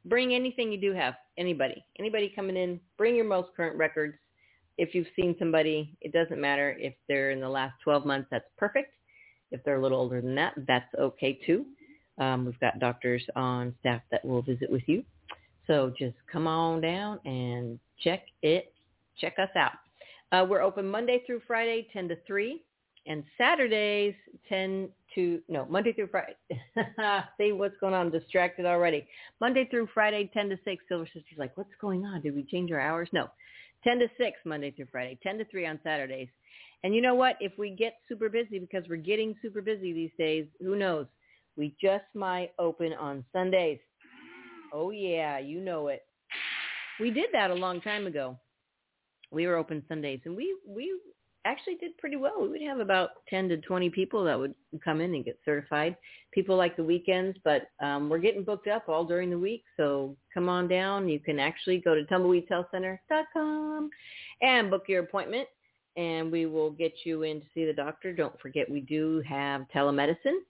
[0.06, 1.16] bring anything you do have.
[1.38, 4.16] Anybody, anybody coming in, bring your most current records.
[4.78, 8.28] If you've seen somebody, it doesn't matter if they're in the last 12 months.
[8.32, 8.94] That's perfect.
[9.52, 11.66] If they're a little older than that, that's okay too.
[12.18, 15.04] Um, we've got doctors on staff that will visit with you.
[15.68, 18.74] So just come on down and check it,
[19.20, 19.74] check us out.
[20.32, 22.62] Uh, we're open Monday through Friday, 10 to 3,
[23.08, 24.14] and Saturdays,
[24.48, 26.36] 10 to, no, Monday through Friday.
[27.38, 28.08] See what's going on.
[28.08, 29.08] I'm distracted already.
[29.40, 30.84] Monday through Friday, 10 to 6.
[30.88, 32.22] Silver Sister's like, what's going on?
[32.22, 33.10] Did we change our hours?
[33.12, 33.28] No.
[33.84, 36.30] 10 to 6 Monday through Friday, 10 to 3 on Saturdays.
[36.84, 37.36] And you know what?
[37.40, 41.08] If we get super busy, because we're getting super busy these days, who knows?
[41.58, 43.80] We just might open on Sundays.
[44.72, 46.04] Oh, yeah, you know it.
[47.00, 48.38] We did that a long time ago
[49.32, 50.94] we were open Sundays, and we we
[51.46, 52.42] actually did pretty well.
[52.42, 54.54] We would have about 10 to 20 people that would
[54.84, 55.98] come in and get certified.
[56.32, 59.64] People like the weekends, but um, we're getting booked up all during the week.
[59.76, 61.10] So come on down.
[61.10, 63.90] You can actually go to tumbleweedshealthcenter.com
[64.44, 65.48] and book your appointment,
[65.98, 68.14] and we will get you in to see the doctor.
[68.14, 70.42] Don't forget, we do have telemedicine.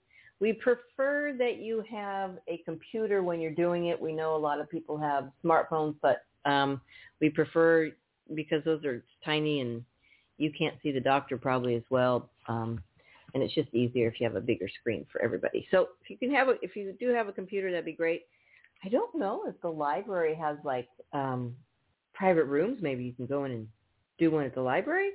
[0.42, 4.00] We prefer that you have a computer when you're doing it.
[4.00, 6.80] We know a lot of people have smartphones, but um,
[7.20, 7.92] we prefer
[8.34, 9.84] because those are tiny and
[10.38, 12.28] you can't see the doctor probably as well.
[12.48, 12.82] Um,
[13.34, 15.64] and it's just easier if you have a bigger screen for everybody.
[15.70, 18.22] So if you can have a, if you do have a computer, that'd be great.
[18.84, 21.54] I don't know if the library has like um,
[22.14, 22.80] private rooms.
[22.82, 23.68] Maybe you can go in and
[24.18, 25.10] do one at the library.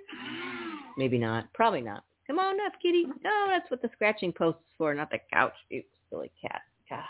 [0.98, 1.52] Maybe not.
[1.54, 2.06] Probably not.
[2.28, 3.06] Come on up, kitty.
[3.24, 5.54] No, that's what the scratching post is for, not the couch.
[5.70, 6.62] You silly cat.
[6.90, 7.04] God.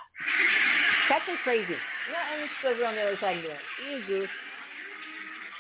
[1.08, 1.76] Cats are crazy.
[2.12, 3.50] Yeah, I'm just over on the other side of the
[3.92, 4.30] You goose.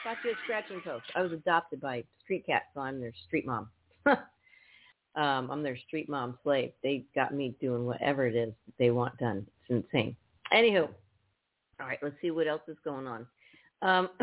[0.04, 1.06] Got you a scratching post.
[1.16, 3.70] I was adopted by street cats, so I'm their street mom.
[4.06, 4.18] um,
[5.16, 6.72] I'm their street mom slave.
[6.84, 9.48] They got me doing whatever it is they want done.
[9.62, 10.16] It's insane.
[10.54, 10.88] Anywho,
[11.80, 13.26] all right, let's see what else is going on.
[13.82, 14.10] Um,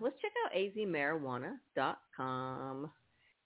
[0.00, 2.90] let's check out azmarijuana.com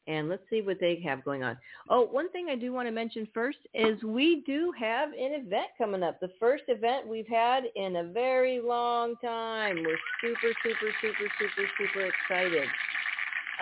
[0.07, 1.57] and let's see what they have going on.
[1.89, 5.69] Oh, one thing I do want to mention first is we do have an event
[5.79, 6.19] coming up.
[6.21, 9.77] The first event we've had in a very long time.
[9.77, 12.69] We're super, super, super, super, super excited.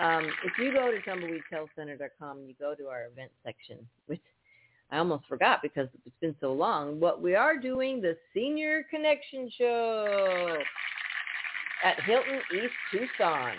[0.01, 3.77] Um, if you go to tumbleweedshealthcenter.com and you go to our event section,
[4.07, 4.21] which
[4.89, 9.51] I almost forgot because it's been so long, what we are doing the Senior Connection
[9.57, 10.57] Show
[11.83, 13.53] at Hilton East Tucson.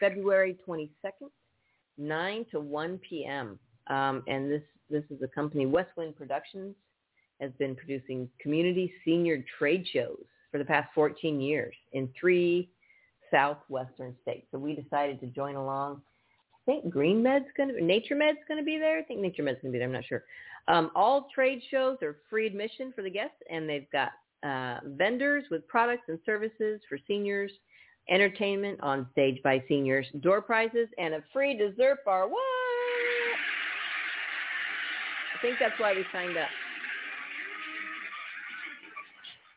[0.00, 1.30] February 22nd,
[1.98, 3.58] 9 to 1 p.m.
[3.88, 6.74] Um, and this, this is a company, Westwind Productions,
[7.40, 12.70] has been producing community senior trade shows for the past 14 years in three
[13.30, 14.46] southwestern states.
[14.50, 16.00] So we decided to join along.
[16.54, 18.98] I think Green Med's going to, Nature Med's going to be there.
[18.98, 19.86] I think Nature Med's going to be there.
[19.86, 20.24] I'm not sure.
[20.68, 25.44] Um, all trade shows are free admission for the guests, and they've got uh, vendors
[25.50, 27.52] with products and services for seniors
[28.08, 32.28] entertainment on stage by seniors, door prizes, and a free dessert bar.
[32.28, 32.40] What?
[35.34, 36.48] I think that's why we signed up.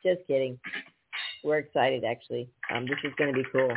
[0.03, 0.59] Just kidding.
[1.43, 2.49] We're excited, actually.
[2.73, 3.71] Um, this is going to be cool.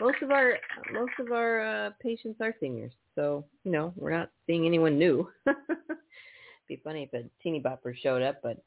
[0.00, 0.56] Most of our
[0.92, 5.28] most of our uh, patients are seniors, so you know we're not seeing anyone new.
[6.68, 8.62] be funny if a teeny bopper showed up, but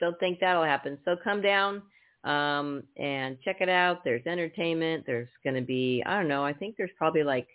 [0.00, 0.98] don't think that'll happen.
[1.04, 1.82] So come down
[2.24, 4.02] um, and check it out.
[4.04, 5.04] There's entertainment.
[5.06, 7.48] There's going to be, I don't know, I think there's probably like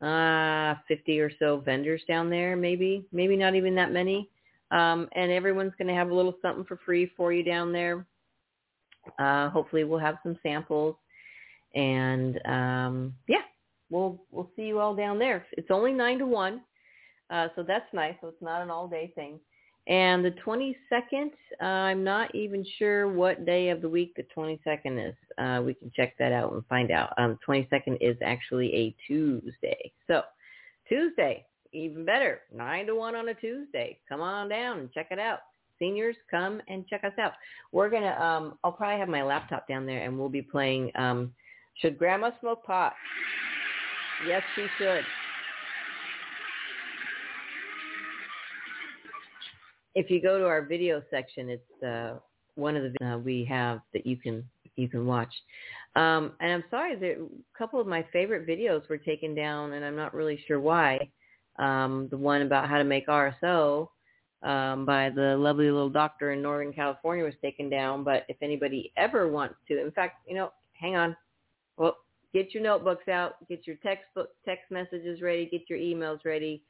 [0.00, 4.28] uh, 50 or so vendors down there, maybe, maybe not even that many.
[4.70, 8.06] Um, and everyone's going to have a little something for free for you down there.
[9.18, 10.94] Uh, hopefully we'll have some samples
[11.74, 13.42] and, um, yeah,
[13.90, 15.46] we'll, we'll see you all down there.
[15.52, 16.60] It's only nine to one.
[17.30, 18.14] Uh, so that's nice.
[18.20, 19.40] So it's not an all day thing.
[19.88, 21.30] And the 22nd,
[21.62, 25.14] uh, I'm not even sure what day of the week the 22nd is.
[25.38, 27.14] Uh, we can check that out and find out.
[27.16, 29.90] Um, 22nd is actually a Tuesday.
[30.06, 30.22] So
[30.90, 33.98] Tuesday, even better, 9 to 1 on a Tuesday.
[34.06, 35.38] Come on down and check it out.
[35.78, 37.32] Seniors, come and check us out.
[37.72, 40.92] We're going to, um, I'll probably have my laptop down there and we'll be playing
[40.96, 41.32] um,
[41.80, 42.92] Should Grandma Smoke Pot?
[44.26, 45.04] Yes, she should.
[49.94, 52.18] If you go to our video section, it's uh,
[52.54, 54.44] one of the uh, we have that you can
[54.76, 55.32] you can watch.
[55.96, 59.84] Um, and I'm sorry, there, a couple of my favorite videos were taken down, and
[59.84, 61.08] I'm not really sure why.
[61.58, 63.88] Um, the one about how to make RSO
[64.42, 68.04] um, by the lovely little doctor in Northern California was taken down.
[68.04, 71.16] But if anybody ever wants to, in fact, you know, hang on.
[71.76, 71.96] Well,
[72.32, 76.62] get your notebooks out, get your textbook, text messages ready, get your emails ready,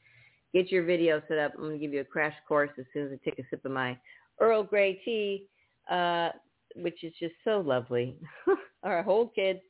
[0.52, 1.52] get your video set up.
[1.54, 3.64] I'm going to give you a crash course as soon as I take a sip
[3.64, 3.96] of my
[4.40, 5.46] Earl Grey tea,
[5.90, 6.30] uh,
[6.76, 8.16] which is just so lovely.
[8.82, 9.60] All right, hold kids.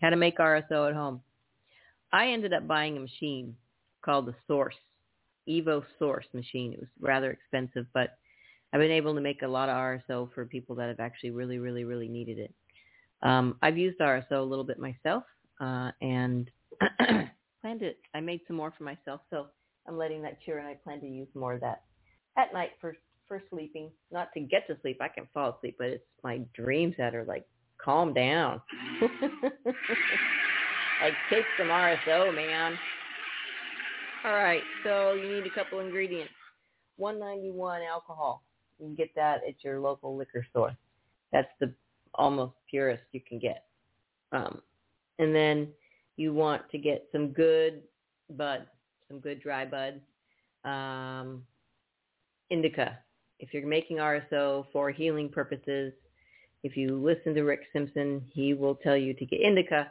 [0.00, 1.20] How to make RSO at home.
[2.12, 3.54] I ended up buying a machine
[4.02, 4.74] called the Source,
[5.48, 6.72] Evo Source machine.
[6.72, 8.16] It was rather expensive, but
[8.72, 11.58] I've been able to make a lot of RSO for people that have actually really,
[11.58, 12.54] really, really needed it.
[13.22, 15.24] Um, I've used RSO a little bit myself,
[15.60, 16.50] uh, and
[17.60, 17.98] planned it.
[18.14, 19.46] I made some more for myself, so
[19.86, 21.82] I'm letting that cure, and I plan to use more of that
[22.36, 22.96] at night for
[23.28, 23.90] for sleeping.
[24.10, 27.24] Not to get to sleep, I can fall asleep, but it's my dreams that are
[27.24, 27.46] like,
[27.78, 28.60] calm down.
[29.00, 29.10] like
[31.30, 32.76] take some RSO, man.
[34.24, 36.32] All right, so you need a couple ingredients.
[36.96, 38.42] 191 alcohol.
[38.78, 40.76] You can get that at your local liquor store.
[41.32, 41.72] That's the
[42.14, 43.64] almost purest you can get.
[44.32, 44.60] Um,
[45.18, 45.68] and then
[46.16, 47.82] you want to get some good
[48.36, 48.66] bud,
[49.08, 50.00] some good dry bud.
[50.68, 51.42] Um,
[52.50, 52.98] indica.
[53.38, 55.92] If you're making RSO for healing purposes,
[56.62, 59.90] if you listen to Rick Simpson, he will tell you to get indica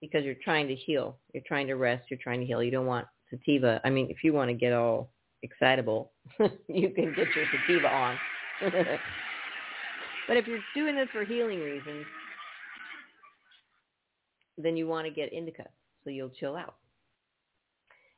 [0.00, 1.16] because you're trying to heal.
[1.32, 2.04] You're trying to rest.
[2.10, 2.62] You're trying to heal.
[2.62, 3.80] You don't want sativa.
[3.84, 5.10] I mean, if you want to get all
[5.42, 6.12] excitable,
[6.68, 8.18] you can get your sativa on.
[10.28, 12.04] but if you're doing this for healing reasons,
[14.58, 15.66] then you want to get indica
[16.04, 16.76] so you'll chill out.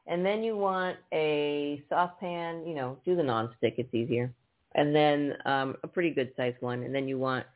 [0.07, 4.33] And then you want a saucepan, you know, do the nonstick, it's easier.
[4.75, 6.83] And then um, a pretty good sized one.
[6.83, 7.47] And then you want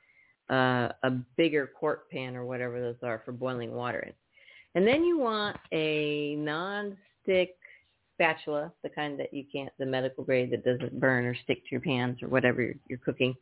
[0.51, 4.13] uh, a bigger quart pan or whatever those are for boiling water in.
[4.75, 7.57] And then you want a non-stick
[8.15, 11.71] spatula, the kind that you can't, the medical grade that doesn't burn or stick to
[11.71, 13.35] your pans or whatever you're, you're cooking.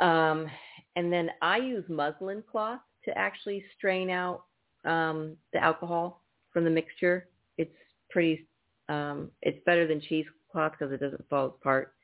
[0.00, 0.48] Um,
[0.96, 4.44] and then I use muslin cloth to actually strain out
[4.84, 6.22] um, the alcohol
[6.52, 7.28] from the mixture.
[7.56, 7.74] It's
[8.10, 8.46] pretty,
[8.88, 11.94] um, it's better than cheesecloth because it doesn't fall apart.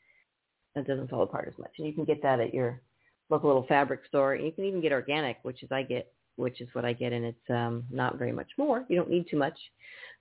[0.76, 1.70] It doesn't fall apart as much.
[1.78, 2.80] And you can get that at your
[3.30, 4.34] local little fabric store.
[4.34, 7.24] You can even get organic, which is I get, which is what I get, and
[7.24, 8.84] it's um, not very much more.
[8.88, 9.56] You don't need too much.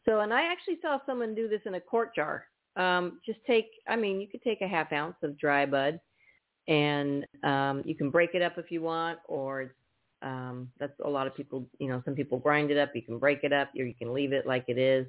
[0.05, 2.45] So, and I actually saw someone do this in a quart jar.
[2.75, 5.99] Um, just take, I mean, you could take a half ounce of dry bud,
[6.67, 9.73] and um, you can break it up if you want, or
[10.21, 11.65] um, that's a lot of people.
[11.79, 12.91] You know, some people grind it up.
[12.95, 15.05] You can break it up, or you can leave it like it is,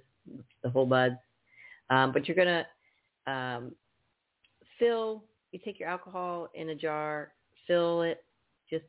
[0.63, 1.17] the whole buds.
[1.91, 2.67] Um, but you're gonna
[3.27, 3.73] um,
[4.79, 5.25] fill.
[5.53, 7.33] You take your alcohol in a jar,
[7.67, 8.25] fill it
[8.69, 8.85] just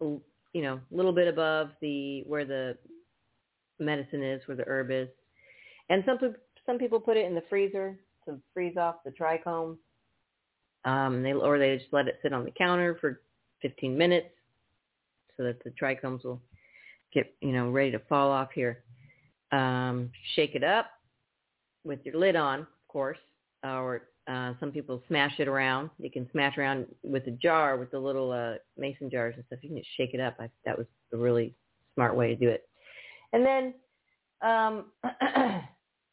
[0.00, 2.76] you know a little bit above the where the
[3.78, 5.08] medicine is, where the herb is,
[5.90, 6.18] and some
[6.64, 9.76] some people put it in the freezer to freeze off the trichome.
[10.86, 13.20] Um, they or they just let it sit on the counter for
[13.62, 14.28] 15 minutes
[15.36, 16.40] so that the trichomes will
[17.12, 18.82] get you know ready to fall off here.
[19.52, 20.86] Um, shake it up
[21.84, 23.18] with your lid on, of course,
[23.62, 25.90] or uh, some people smash it around.
[25.98, 29.60] You can smash around with a jar with the little uh, mason jars and stuff.
[29.62, 30.36] You can just shake it up.
[30.40, 31.54] I, that was a really
[31.94, 32.68] smart way to do it.
[33.32, 33.74] And then
[34.42, 34.86] um,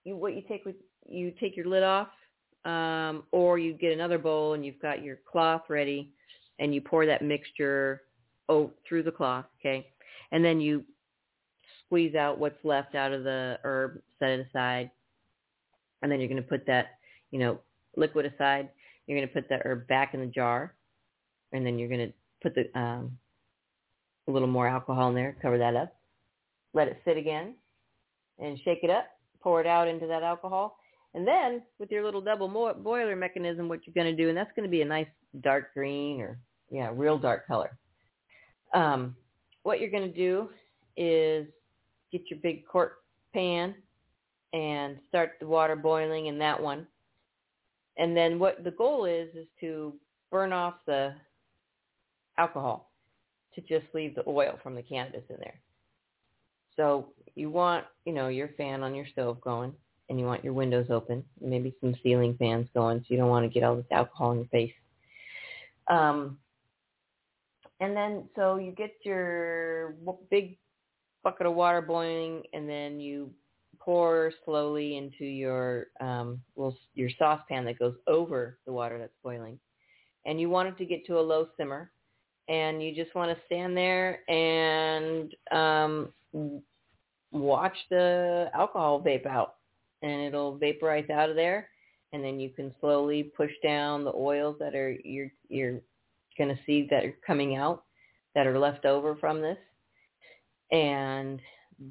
[0.03, 0.75] you what you take with
[1.07, 2.09] you take your lid off,
[2.65, 6.11] um, or you get another bowl and you've got your cloth ready,
[6.59, 8.01] and you pour that mixture
[8.49, 9.87] oh, through the cloth, okay,
[10.31, 10.83] and then you
[11.85, 14.89] squeeze out what's left out of the herb, set it aside,
[16.01, 16.97] and then you're going to put that,
[17.31, 17.59] you know,
[17.95, 18.69] liquid aside.
[19.07, 20.73] You're going to put that herb back in the jar,
[21.51, 23.17] and then you're going to put the um,
[24.27, 25.95] a little more alcohol in there, cover that up,
[26.73, 27.55] let it sit again,
[28.39, 29.07] and shake it up.
[29.41, 30.77] Pour it out into that alcohol,
[31.13, 34.37] and then with your little double mo- boiler mechanism, what you're going to do, and
[34.37, 35.07] that's going to be a nice
[35.41, 36.39] dark green or
[36.71, 37.77] yeah, real dark color.
[38.73, 39.15] Um,
[39.61, 40.49] what you're going to do
[40.97, 41.47] is
[42.11, 42.93] get your big quart
[43.33, 43.75] pan
[44.53, 46.87] and start the water boiling in that one.
[47.97, 49.93] And then what the goal is is to
[50.31, 51.13] burn off the
[52.37, 52.91] alcohol
[53.53, 55.59] to just leave the oil from the cannabis in there.
[56.75, 59.73] So you want, you know, your fan on your stove going
[60.09, 63.45] and you want your windows open, maybe some ceiling fans going so you don't want
[63.45, 64.73] to get all this alcohol in your face.
[65.89, 66.37] Um,
[67.79, 69.95] and then so you get your
[70.29, 70.57] big
[71.23, 73.31] bucket of water boiling and then you
[73.83, 79.59] pour slowly into your um, well, your saucepan that goes over the water that's boiling,
[80.25, 81.91] and you want it to get to a low simmer,
[82.47, 86.13] and you just want to stand there and um,
[87.31, 89.55] watch the alcohol vape out,
[90.03, 91.69] and it'll vaporize out of there,
[92.11, 95.79] and then you can slowly push down the oils that are you're you're
[96.37, 97.83] going to see that are coming out
[98.35, 99.57] that are left over from this,
[100.71, 101.39] and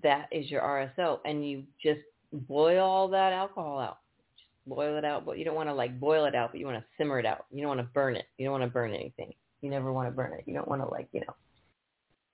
[0.02, 2.00] that is your RSO, and you just
[2.32, 3.98] boil all that alcohol out.
[4.36, 6.66] Just boil it out, but you don't want to like boil it out, but you
[6.66, 7.46] want to simmer it out.
[7.50, 8.26] You don't want to burn it.
[8.38, 9.32] You don't want to burn anything.
[9.60, 10.44] You never want to burn it.
[10.46, 11.34] You don't want to like you know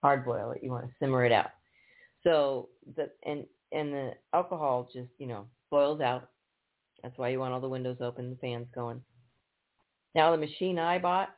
[0.03, 0.63] hard boil it.
[0.63, 1.51] You want to simmer it out.
[2.25, 6.29] So the and and the alcohol just you know boils out.
[7.03, 9.03] That's why you want all the windows open, the fans going.
[10.15, 11.29] Now the machine I bought,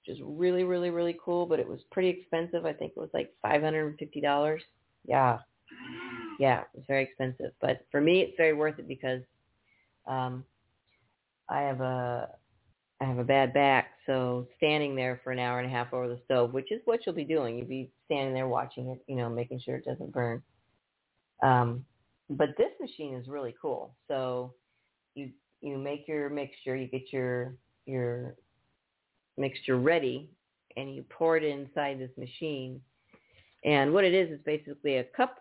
[0.00, 2.64] which is really really really cool, but it was pretty expensive.
[2.64, 4.62] I think it was like five hundred and fifty dollars.
[5.04, 5.38] Yeah,
[6.38, 7.52] yeah, it was very expensive.
[7.60, 9.22] But for me, it's very worth it because
[10.06, 10.44] um,
[11.48, 12.28] I have a
[13.00, 16.08] I have a bad back, so standing there for an hour and a half over
[16.08, 17.58] the stove, which is what you'll be doing.
[17.58, 20.42] You'll be standing there watching it, you know, making sure it doesn't burn.
[21.42, 21.84] Um,
[22.30, 23.94] but this machine is really cool.
[24.08, 24.54] So
[25.14, 27.54] you you make your mixture, you get your
[27.86, 28.34] your
[29.36, 30.30] mixture ready,
[30.76, 32.80] and you pour it inside this machine.
[33.64, 35.38] And what it is is basically a cup,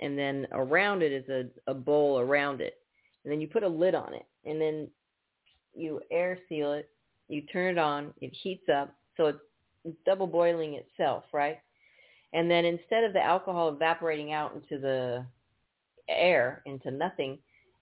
[0.00, 2.78] and then around it is a, a bowl around it,
[3.24, 4.88] and then you put a lid on it, and then
[5.74, 6.88] you air seal it,
[7.28, 11.58] you turn it on, it heats up, so it's double boiling itself, right?
[12.32, 15.26] And then instead of the alcohol evaporating out into the
[16.08, 17.38] air, into nothing,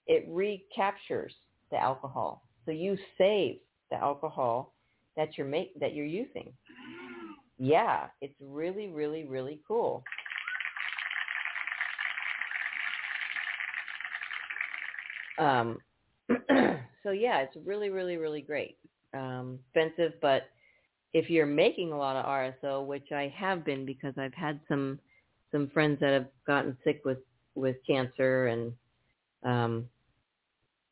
[0.07, 1.33] it recaptures
[1.71, 2.43] the alcohol.
[2.65, 3.57] So you save
[3.89, 4.73] the alcohol
[5.17, 6.53] that you're make that you're using.
[7.57, 10.03] Yeah, it's really, really, really cool.
[15.37, 15.79] Um,
[17.03, 18.77] so yeah, it's really, really, really great.
[19.13, 20.43] Um, expensive, but
[21.13, 24.99] if you're making a lot of RSO, which I have been because I've had some
[25.51, 27.17] some friends that have gotten sick with
[27.55, 28.73] with cancer, and
[29.43, 29.89] um,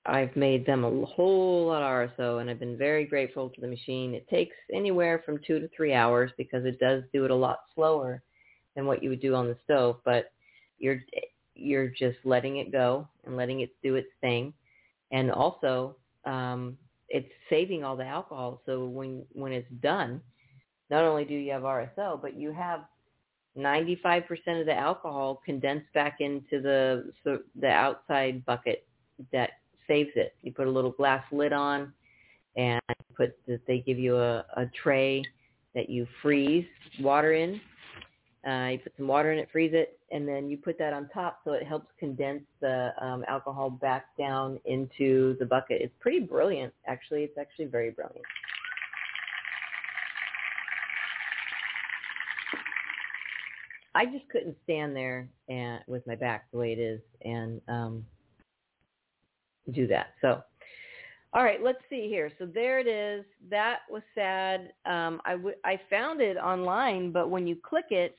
[0.06, 3.68] I've made them a whole lot of RSO, and I've been very grateful to the
[3.68, 4.14] machine.
[4.14, 7.60] It takes anywhere from two to three hours because it does do it a lot
[7.76, 8.22] slower
[8.76, 10.32] than what you would do on the stove, but
[10.78, 11.02] you're
[11.56, 14.54] you're just letting it go and letting it do its thing
[15.12, 15.96] and also
[16.26, 16.78] um,
[17.10, 18.62] it's saving all the alcohol.
[18.66, 20.22] So when when it's done,
[20.90, 22.82] not only do you have RSO, but you have
[23.58, 28.86] 95% of the alcohol condensed back into the so the outside bucket
[29.32, 29.52] that
[29.88, 30.36] saves it.
[30.42, 31.94] You put a little glass lid on,
[32.56, 32.80] and
[33.16, 33.38] put
[33.68, 35.24] they give you a, a tray
[35.76, 36.66] that you freeze
[37.00, 37.60] water in.
[38.48, 41.10] Uh, you put some water in it, freeze it, and then you put that on
[41.14, 45.82] top so it helps condense the um, alcohol back down into the bucket.
[45.82, 47.24] It's pretty brilliant, actually.
[47.24, 48.26] It's actually very brilliant.
[53.96, 58.06] I just couldn't stand there and with my back the way it is and um,
[59.72, 60.14] do that.
[60.22, 60.44] So,
[61.34, 62.32] all right, let's see here.
[62.40, 63.26] So there it is.
[63.50, 64.74] That was sad.
[64.86, 68.16] Um, I, w- I found it online, but when you click it,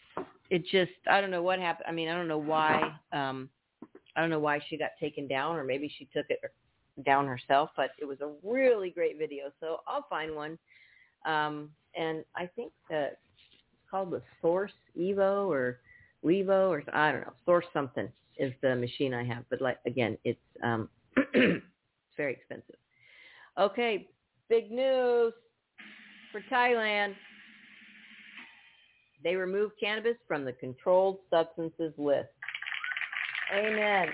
[0.50, 1.86] it just I don't know what happened.
[1.88, 2.92] I mean, I don't know why.
[3.12, 3.48] Um,
[4.16, 6.40] I don't know why she got taken down, or maybe she took it
[7.04, 7.70] down herself.
[7.76, 10.58] But it was a really great video, so I'll find one.
[11.24, 13.18] Um, and I think that
[13.90, 15.78] called the Source Evo or
[16.24, 17.32] Levo or I don't know.
[17.44, 20.88] Source something is the machine I have, but like again, it's um,
[21.34, 21.62] it's
[22.16, 22.76] very expensive.
[23.58, 24.08] Okay,
[24.48, 25.32] big news
[26.32, 27.14] for Thailand.
[29.22, 32.28] They removed cannabis from the controlled substances list.
[33.54, 34.08] Amen.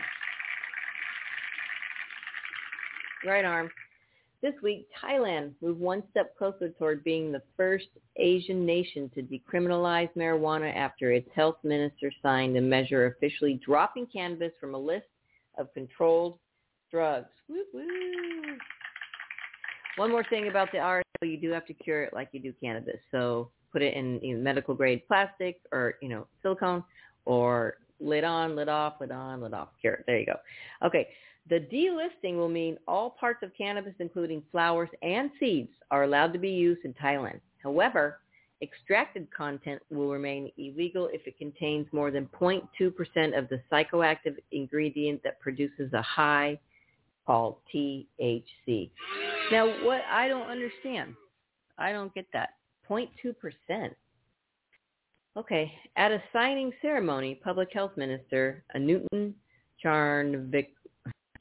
[3.25, 3.71] Right arm.
[4.43, 10.11] This week, Thailand moved one step closer toward being the first Asian nation to decriminalize
[10.15, 15.07] marijuana after its health minister signed a measure officially dropping cannabis from a list
[15.59, 16.39] of controlled
[16.91, 17.31] drugs.
[17.49, 18.57] Woo woo.
[19.97, 22.53] One more thing about the RSO, you do have to cure it like you do
[22.63, 23.01] cannabis.
[23.11, 26.85] So put it in you know, medical grade plastic or, you know, silicone
[27.25, 30.05] or lid on, lit off, lit on, lit off, cure.
[30.07, 30.37] There you go.
[30.87, 31.09] Okay.
[31.49, 36.41] The delisting will mean all parts of cannabis, including flowers and seeds, are allowed to
[36.41, 37.41] be used in Thailand.
[37.63, 38.19] However,
[38.63, 45.23] extracted content will remain illegal if it contains more than 0.2% of the psychoactive ingredient
[45.23, 46.59] that produces a high
[47.27, 48.91] called THC.
[49.53, 51.15] Now, what I don't understand,
[51.79, 52.51] I don't get that.
[52.89, 53.91] 0.2%.
[55.37, 55.73] Okay.
[55.97, 59.35] At a signing ceremony, Public Health Minister Newton
[59.85, 60.69] Charnvik,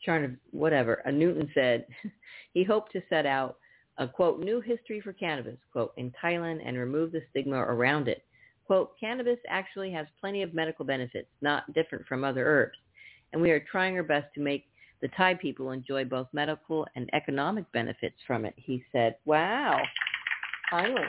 [0.05, 1.85] Charn, whatever, Newton said
[2.53, 3.57] he hoped to set out
[3.97, 8.25] a, quote, new history for cannabis, quote, in Thailand and remove the stigma around it
[8.65, 12.77] Quote, cannabis actually has plenty of medical benefits, not different from other herbs,
[13.31, 14.65] and we are trying our best to make
[15.01, 19.17] the Thai people enjoy both medical and economic benefits from it, he said.
[19.25, 19.79] Wow.
[20.71, 21.05] Finally.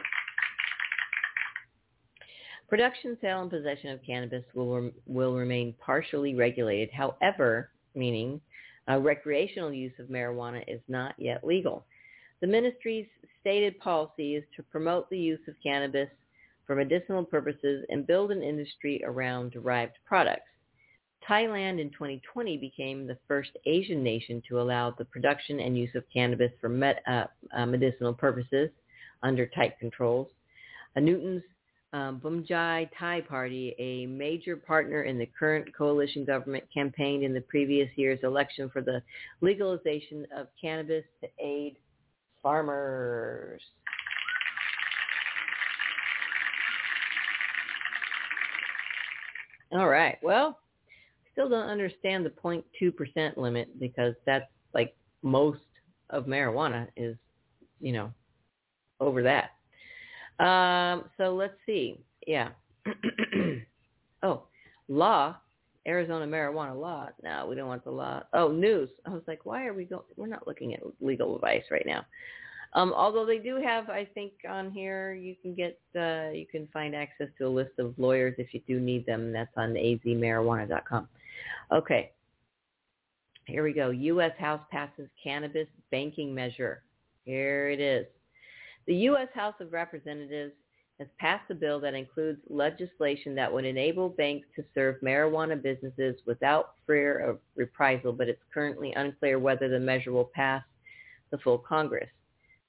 [2.69, 6.91] Production, sale, and possession of cannabis will, will remain partially regulated.
[6.93, 8.41] However, meaning
[8.89, 11.85] uh, recreational use of marijuana is not yet legal.
[12.41, 13.07] The ministry's
[13.41, 16.09] stated policy is to promote the use of cannabis
[16.67, 20.51] for medicinal purposes and build an industry around derived products.
[21.29, 26.05] Thailand in 2020 became the first Asian nation to allow the production and use of
[26.13, 27.25] cannabis for med- uh,
[27.57, 28.71] uh, medicinal purposes
[29.23, 30.29] under tight controls.
[30.97, 31.43] Uh, Newton's
[31.97, 37.89] um, Bhumjaithai Party, a major partner in the current coalition government, campaigned in the previous
[37.97, 39.01] year's election for the
[39.41, 41.77] legalization of cannabis to aid
[42.43, 43.63] farmers.
[49.73, 50.19] All right.
[50.23, 50.59] Well,
[51.33, 54.45] still don't understand the 0.2% limit because that's
[54.75, 55.61] like most
[56.11, 57.17] of marijuana is,
[57.81, 58.13] you know,
[59.01, 59.56] over that.
[60.39, 62.01] Um, so let's see.
[62.27, 62.51] Yeah.
[64.23, 64.43] oh,
[64.89, 65.37] law,
[65.87, 67.09] Arizona marijuana law.
[67.23, 68.23] No, we don't want the law.
[68.33, 68.91] Oh, news.
[69.07, 70.03] I was like, why are we going?
[70.17, 72.05] We're not looking at legal advice right now.
[72.75, 76.69] Um, although they do have, I think on here you can get, uh, you can
[76.73, 79.33] find access to a list of lawyers if you do need them.
[79.33, 81.09] That's on azmarijuana.com.
[81.73, 82.11] Okay.
[83.47, 83.91] Here we go.
[83.91, 84.33] U.S.
[84.39, 86.83] House passes cannabis banking measure.
[87.25, 88.07] Here it is.
[88.87, 89.29] The U.S.
[89.35, 90.53] House of Representatives
[90.99, 96.17] has passed a bill that includes legislation that would enable banks to serve marijuana businesses
[96.27, 100.63] without fear of reprisal, but it's currently unclear whether the measure will pass
[101.31, 102.09] the full Congress.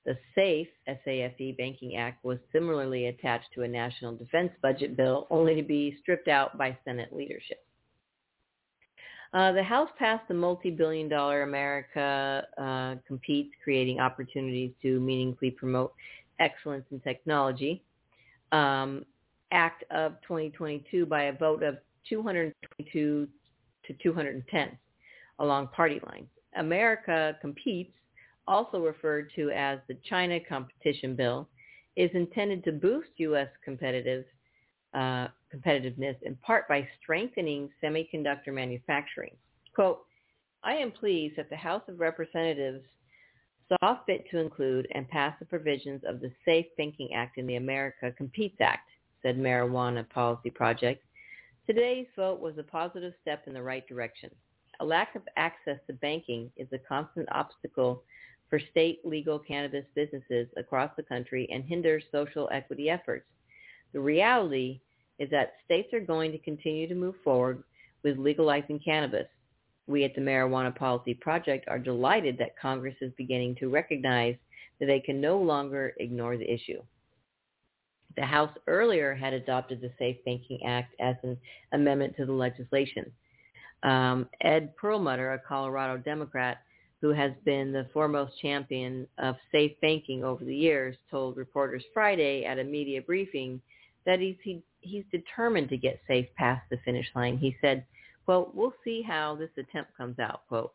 [0.06, 5.56] The SAFE, S-A-F-E Banking Act was similarly attached to a national defense budget bill, only
[5.56, 7.64] to be stripped out by Senate leadership.
[9.38, 15.94] Uh, the House passed the multi-billion dollar America uh, Competes, creating opportunities to meaningfully promote
[16.40, 17.84] excellence in technology
[18.52, 19.06] um,
[19.52, 21.78] Act of 2022 by a vote of
[22.10, 23.28] 222
[23.86, 24.78] to 210
[25.38, 26.30] along party lines.
[26.58, 27.94] America Competes,
[28.48, 31.48] also referred to as the China Competition Bill,
[31.96, 33.50] is intended to boost U.S.
[33.64, 34.26] competitive
[34.94, 39.36] uh, competitiveness in part by strengthening semiconductor manufacturing.
[39.74, 40.00] Quote,
[40.64, 42.84] I am pleased that the House of Representatives
[43.70, 47.58] saw fit to include and pass the provisions of the Safe Banking Act in the
[47.58, 48.90] America Competes Act,
[49.22, 51.04] said Marijuana Policy Project.
[51.66, 54.30] Today's vote was a positive step in the right direction.
[54.80, 58.04] A lack of access to banking is a constant obstacle
[58.50, 63.26] for state legal cannabis businesses across the country and hinders social equity efforts.
[63.94, 64.80] The reality
[65.20, 67.64] is that states are going to continue to move forward
[68.04, 69.28] with legalizing cannabis.
[69.88, 74.36] We at the Marijuana Policy Project are delighted that Congress is beginning to recognize
[74.80, 76.82] that they can no longer ignore the issue.
[78.16, 81.38] The House earlier had adopted the Safe Banking Act as an
[81.72, 83.12] amendment to the legislation.
[83.84, 86.58] Um, Ed Perlmutter, a Colorado Democrat
[87.02, 92.44] who has been the foremost champion of safe banking over the years, told reporters Friday
[92.44, 93.62] at a media briefing
[94.08, 97.38] that he's, he, he's determined to get safe past the finish line.
[97.38, 97.86] He said,
[98.26, 100.72] quote, we'll see how this attempt comes out, quote.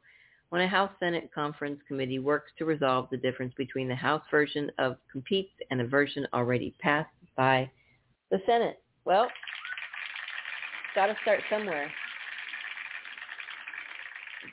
[0.51, 4.71] When a House Senate Conference Committee works to resolve the difference between the House version
[4.79, 7.71] of competes and a version already passed by
[8.31, 8.83] the Senate.
[9.07, 9.29] Well,
[10.95, 11.91] got to start somewhere.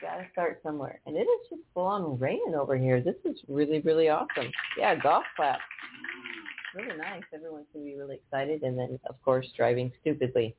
[0.00, 1.00] Got to start somewhere.
[1.04, 3.02] And it is just full on raining over here.
[3.02, 4.50] This is really, really awesome.
[4.78, 5.60] Yeah, golf clap.
[6.74, 7.22] Really nice.
[7.34, 8.62] Everyone's going to be really excited.
[8.62, 10.54] And then, of course, driving stupidly.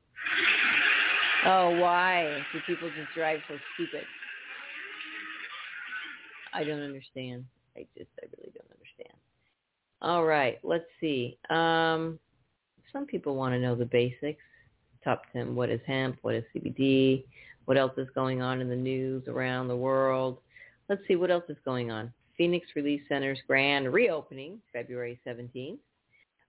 [1.44, 4.04] Oh, why do people just drive so stupid?
[6.52, 7.44] I don't understand.
[7.76, 9.18] I just, I really don't understand.
[10.02, 11.38] All right, let's see.
[11.48, 12.18] Um,
[12.92, 14.42] some people want to know the basics.
[15.02, 16.18] Top 10, what is hemp?
[16.22, 17.24] What is CBD?
[17.64, 20.38] What else is going on in the news around the world?
[20.88, 22.12] Let's see what else is going on.
[22.36, 25.78] Phoenix Relief Center's grand reopening, February 17th.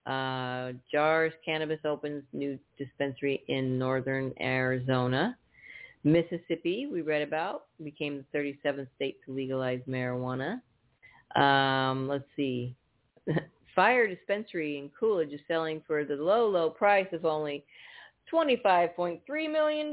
[0.06, 5.38] Uh, Jars Cannabis opens new dispensary in northern Arizona.
[6.04, 10.62] Mississippi, we read about, became the 37th state to legalize marijuana.
[11.36, 12.76] Um, let's see.
[13.76, 17.64] Fire dispensary in Coolidge is selling for the low, low price of only
[18.32, 19.92] $25.3 million.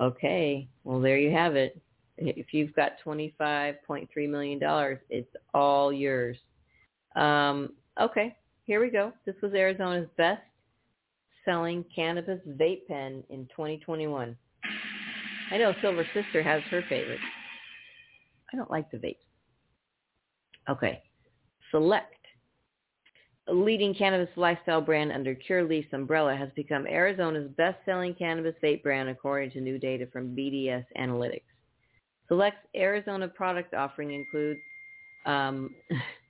[0.00, 1.80] Okay, well there you have it.
[2.16, 4.60] If you've got $25.3 million,
[5.10, 6.36] it's all yours.
[7.16, 7.70] Um,
[8.00, 9.12] okay, here we go.
[9.26, 10.42] This was Arizona's best
[11.44, 14.36] selling cannabis vape pen in 2021.
[15.50, 17.20] I know Silver Sister has her favorite.
[18.52, 19.16] I don't like the vape.
[20.68, 21.02] Okay.
[21.70, 22.13] Select.
[23.46, 29.50] Leading cannabis lifestyle brand under Curaleaf's umbrella has become Arizona's best-selling cannabis vape brand according
[29.50, 31.42] to new data from BDS Analytics.
[32.28, 34.60] Select's Arizona product offering includes
[35.26, 35.74] um,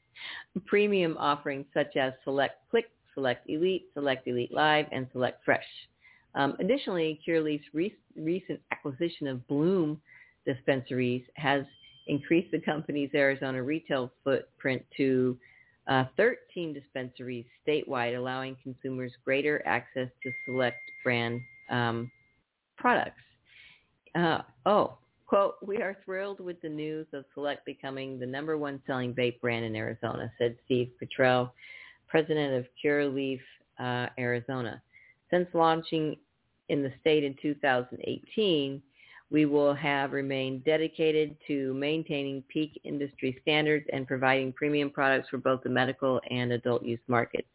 [0.67, 5.65] premium offerings such as Select Click, Select Elite, Select Elite Live, and Select Fresh.
[6.35, 10.01] Um, additionally, Curaleaf's re- recent acquisition of Bloom
[10.45, 11.65] dispensaries has
[12.09, 15.39] increased the company's Arizona retail footprint to
[15.87, 22.11] uh, 13 dispensaries statewide, allowing consumers greater access to select brand um,
[22.76, 23.20] products.
[24.14, 28.80] Uh, oh, quote, we are thrilled with the news of Select becoming the number one
[28.87, 31.51] selling vape brand in Arizona, said Steve Petrell,
[32.09, 33.41] president of Curaleaf
[33.78, 34.80] uh, Arizona.
[35.30, 36.16] Since launching
[36.68, 38.80] in the state in 2018,
[39.31, 45.39] we will have remained dedicated to maintaining peak industry standards and providing premium products for
[45.39, 47.49] both the medical and adult use markets.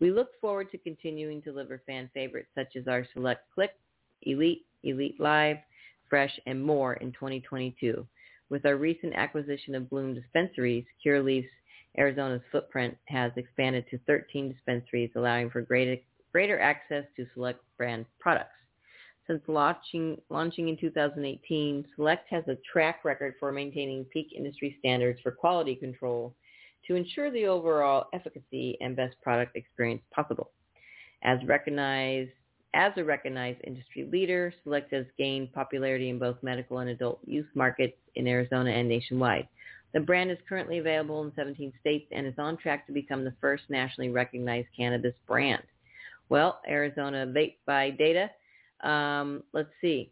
[0.00, 3.70] We look forward to continuing to deliver fan favorites such as our Select Click,
[4.22, 5.58] Elite, Elite Live,
[6.10, 8.06] Fresh, and more in 2022.
[8.50, 11.48] With our recent acquisition of Bloom Dispensaries, Curaleaf's
[11.96, 15.96] Arizona's footprint has expanded to 13 dispensaries, allowing for greater,
[16.32, 18.50] greater access to select brand products.
[19.26, 25.18] Since launching, launching in 2018, Select has a track record for maintaining peak industry standards
[25.22, 26.34] for quality control
[26.86, 30.50] to ensure the overall efficacy and best product experience possible.
[31.22, 32.32] As recognized
[32.74, 37.46] as a recognized industry leader, Select has gained popularity in both medical and adult use
[37.54, 39.48] markets in Arizona and nationwide.
[39.94, 43.34] The brand is currently available in 17 states and is on track to become the
[43.40, 45.62] first nationally recognized cannabis brand.
[46.28, 48.28] Well, Arizona Vape by Data
[48.82, 50.10] um, let's see.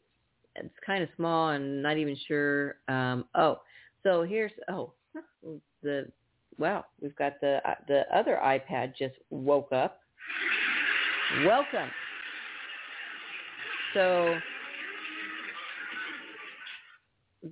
[0.56, 2.76] It's kind of small and not even sure.
[2.88, 3.60] Um, oh,
[4.02, 4.92] so here's oh
[5.82, 6.06] the
[6.58, 10.00] wow we've got the uh, the other iPad just woke up.
[11.46, 11.88] Welcome.
[13.94, 14.34] So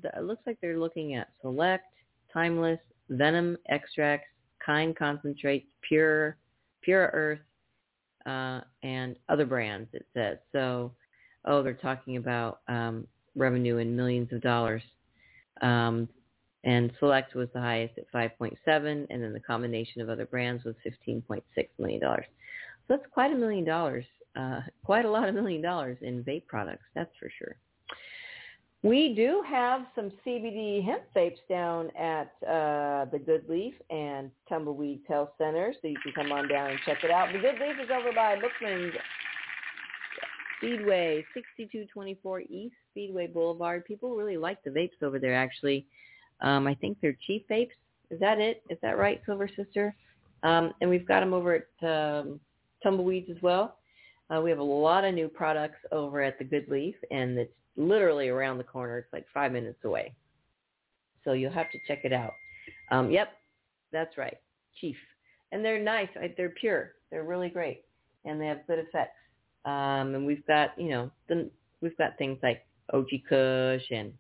[0.03, 1.85] the, it looks like they're looking at Select,
[2.33, 4.29] Timeless, Venom extracts,
[4.65, 6.37] Kind concentrates, Pure,
[6.83, 7.41] Pure Earth,
[8.27, 9.89] uh, and other brands.
[9.93, 10.93] It says so
[11.45, 14.83] oh, they're talking about um, revenue in millions of dollars.
[15.63, 16.09] Um,
[16.65, 18.57] and Select was the highest at 5.7,
[19.09, 21.43] and then the combination of other brands was 15.6
[21.79, 22.27] million dollars.
[22.87, 24.05] So that's quite a million dollars,
[24.37, 26.85] uh, quite a lot of million dollars in vape products.
[26.95, 27.57] That's for sure.
[28.83, 35.01] We do have some CBD hemp vapes down at uh, the Good Leaf and Tumbleweed
[35.07, 37.31] Health Center, so you can come on down and check it out.
[37.33, 38.95] The Good Leaf is over by Bookman's
[40.61, 43.85] Speedway, 6224 East Speedway Boulevard.
[43.87, 45.87] People really like the vapes over there, actually.
[46.43, 47.71] Um, I think they're cheap vapes.
[48.11, 48.63] Is that it?
[48.69, 49.95] Is that right, Silver Sister?
[50.43, 52.41] Um, and we've got them over at um,
[52.85, 53.77] Tumbleweeds as well.
[54.29, 57.53] Uh, we have a lot of new products over at the Good Leaf, and it's
[57.77, 58.99] literally around the corner.
[58.99, 60.15] It's like five minutes away.
[61.25, 62.33] So you'll have to check it out.
[62.91, 63.33] Um, yep,
[63.93, 64.37] that's right,
[64.81, 64.97] Chief.
[65.53, 66.09] And they're nice.
[66.37, 66.93] They're pure.
[67.11, 67.85] They're really great,
[68.25, 69.17] and they have good effects.
[69.65, 71.51] Um, and we've got, you know, the,
[71.81, 74.13] we've got things like OG Kush and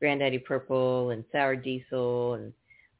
[0.00, 2.52] Granddaddy Purple and Sour Diesel and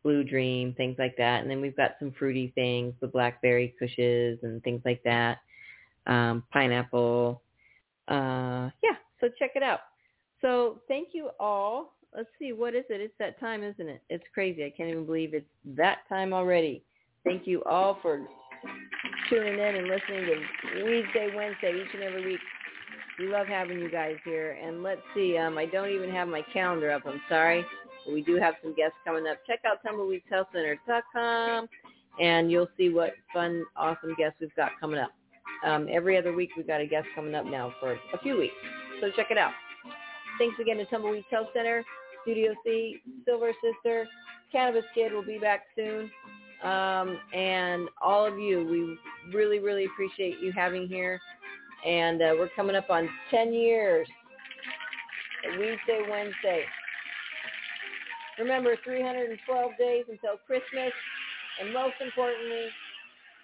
[0.03, 1.43] Blue Dream, things like that.
[1.43, 5.39] And then we've got some fruity things, the blackberry Kushes and things like that.
[6.07, 7.43] Um, pineapple.
[8.09, 9.81] Uh, yeah, so check it out.
[10.41, 11.95] So thank you all.
[12.15, 13.01] Let's see, what is it?
[13.01, 14.03] It's that time, isn't it?
[14.11, 14.65] It's crazy.
[14.65, 16.85] I can't even believe it's that time already.
[17.25, 18.27] Thank you all for
[19.29, 22.41] tuning in and listening to Weedsday, Wednesday, each and every week.
[23.19, 24.59] We love having you guys here.
[24.63, 27.03] And let's see, um, I don't even have my calendar up.
[27.07, 27.65] I'm sorry.
[28.05, 29.39] But we do have some guests coming up.
[29.47, 31.69] Check out tumbleweedshealthcenter.com
[32.21, 35.13] and you'll see what fun, awesome guests we've got coming up.
[35.65, 38.55] Um, every other week we've got a guest coming up now for a few weeks.
[39.01, 39.53] So check it out.
[40.39, 41.85] Thanks again to Tumbleweed Health Center,
[42.23, 44.07] Studio C, Silver Sister,
[44.51, 46.11] Cannabis Kid will be back soon.
[46.65, 51.21] Um, and all of you, we really, really appreciate you having here.
[51.87, 54.07] And uh, we're coming up on 10 years.
[55.59, 56.65] Weedsday, Wednesday.
[58.39, 60.93] Remember, 312 days until Christmas.
[61.61, 62.67] And most importantly,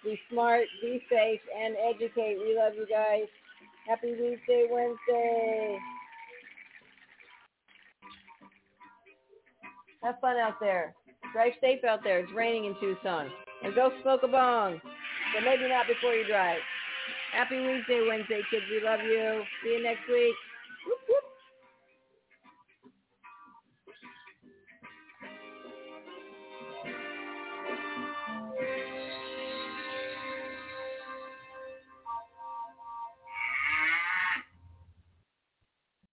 [0.03, 2.37] be smart, be safe, and educate.
[2.39, 3.27] We love you guys.
[3.85, 5.77] Happy Weedsday, Wednesday.
[10.03, 10.95] Have fun out there.
[11.33, 12.19] Drive safe out there.
[12.19, 13.29] It's raining in Tucson.
[13.63, 14.81] And go smoke a bong.
[15.35, 16.59] But maybe not before you drive.
[17.33, 18.65] Happy Weedsday, Wednesday, kids.
[18.69, 19.43] We love you.
[19.63, 20.35] See you next week.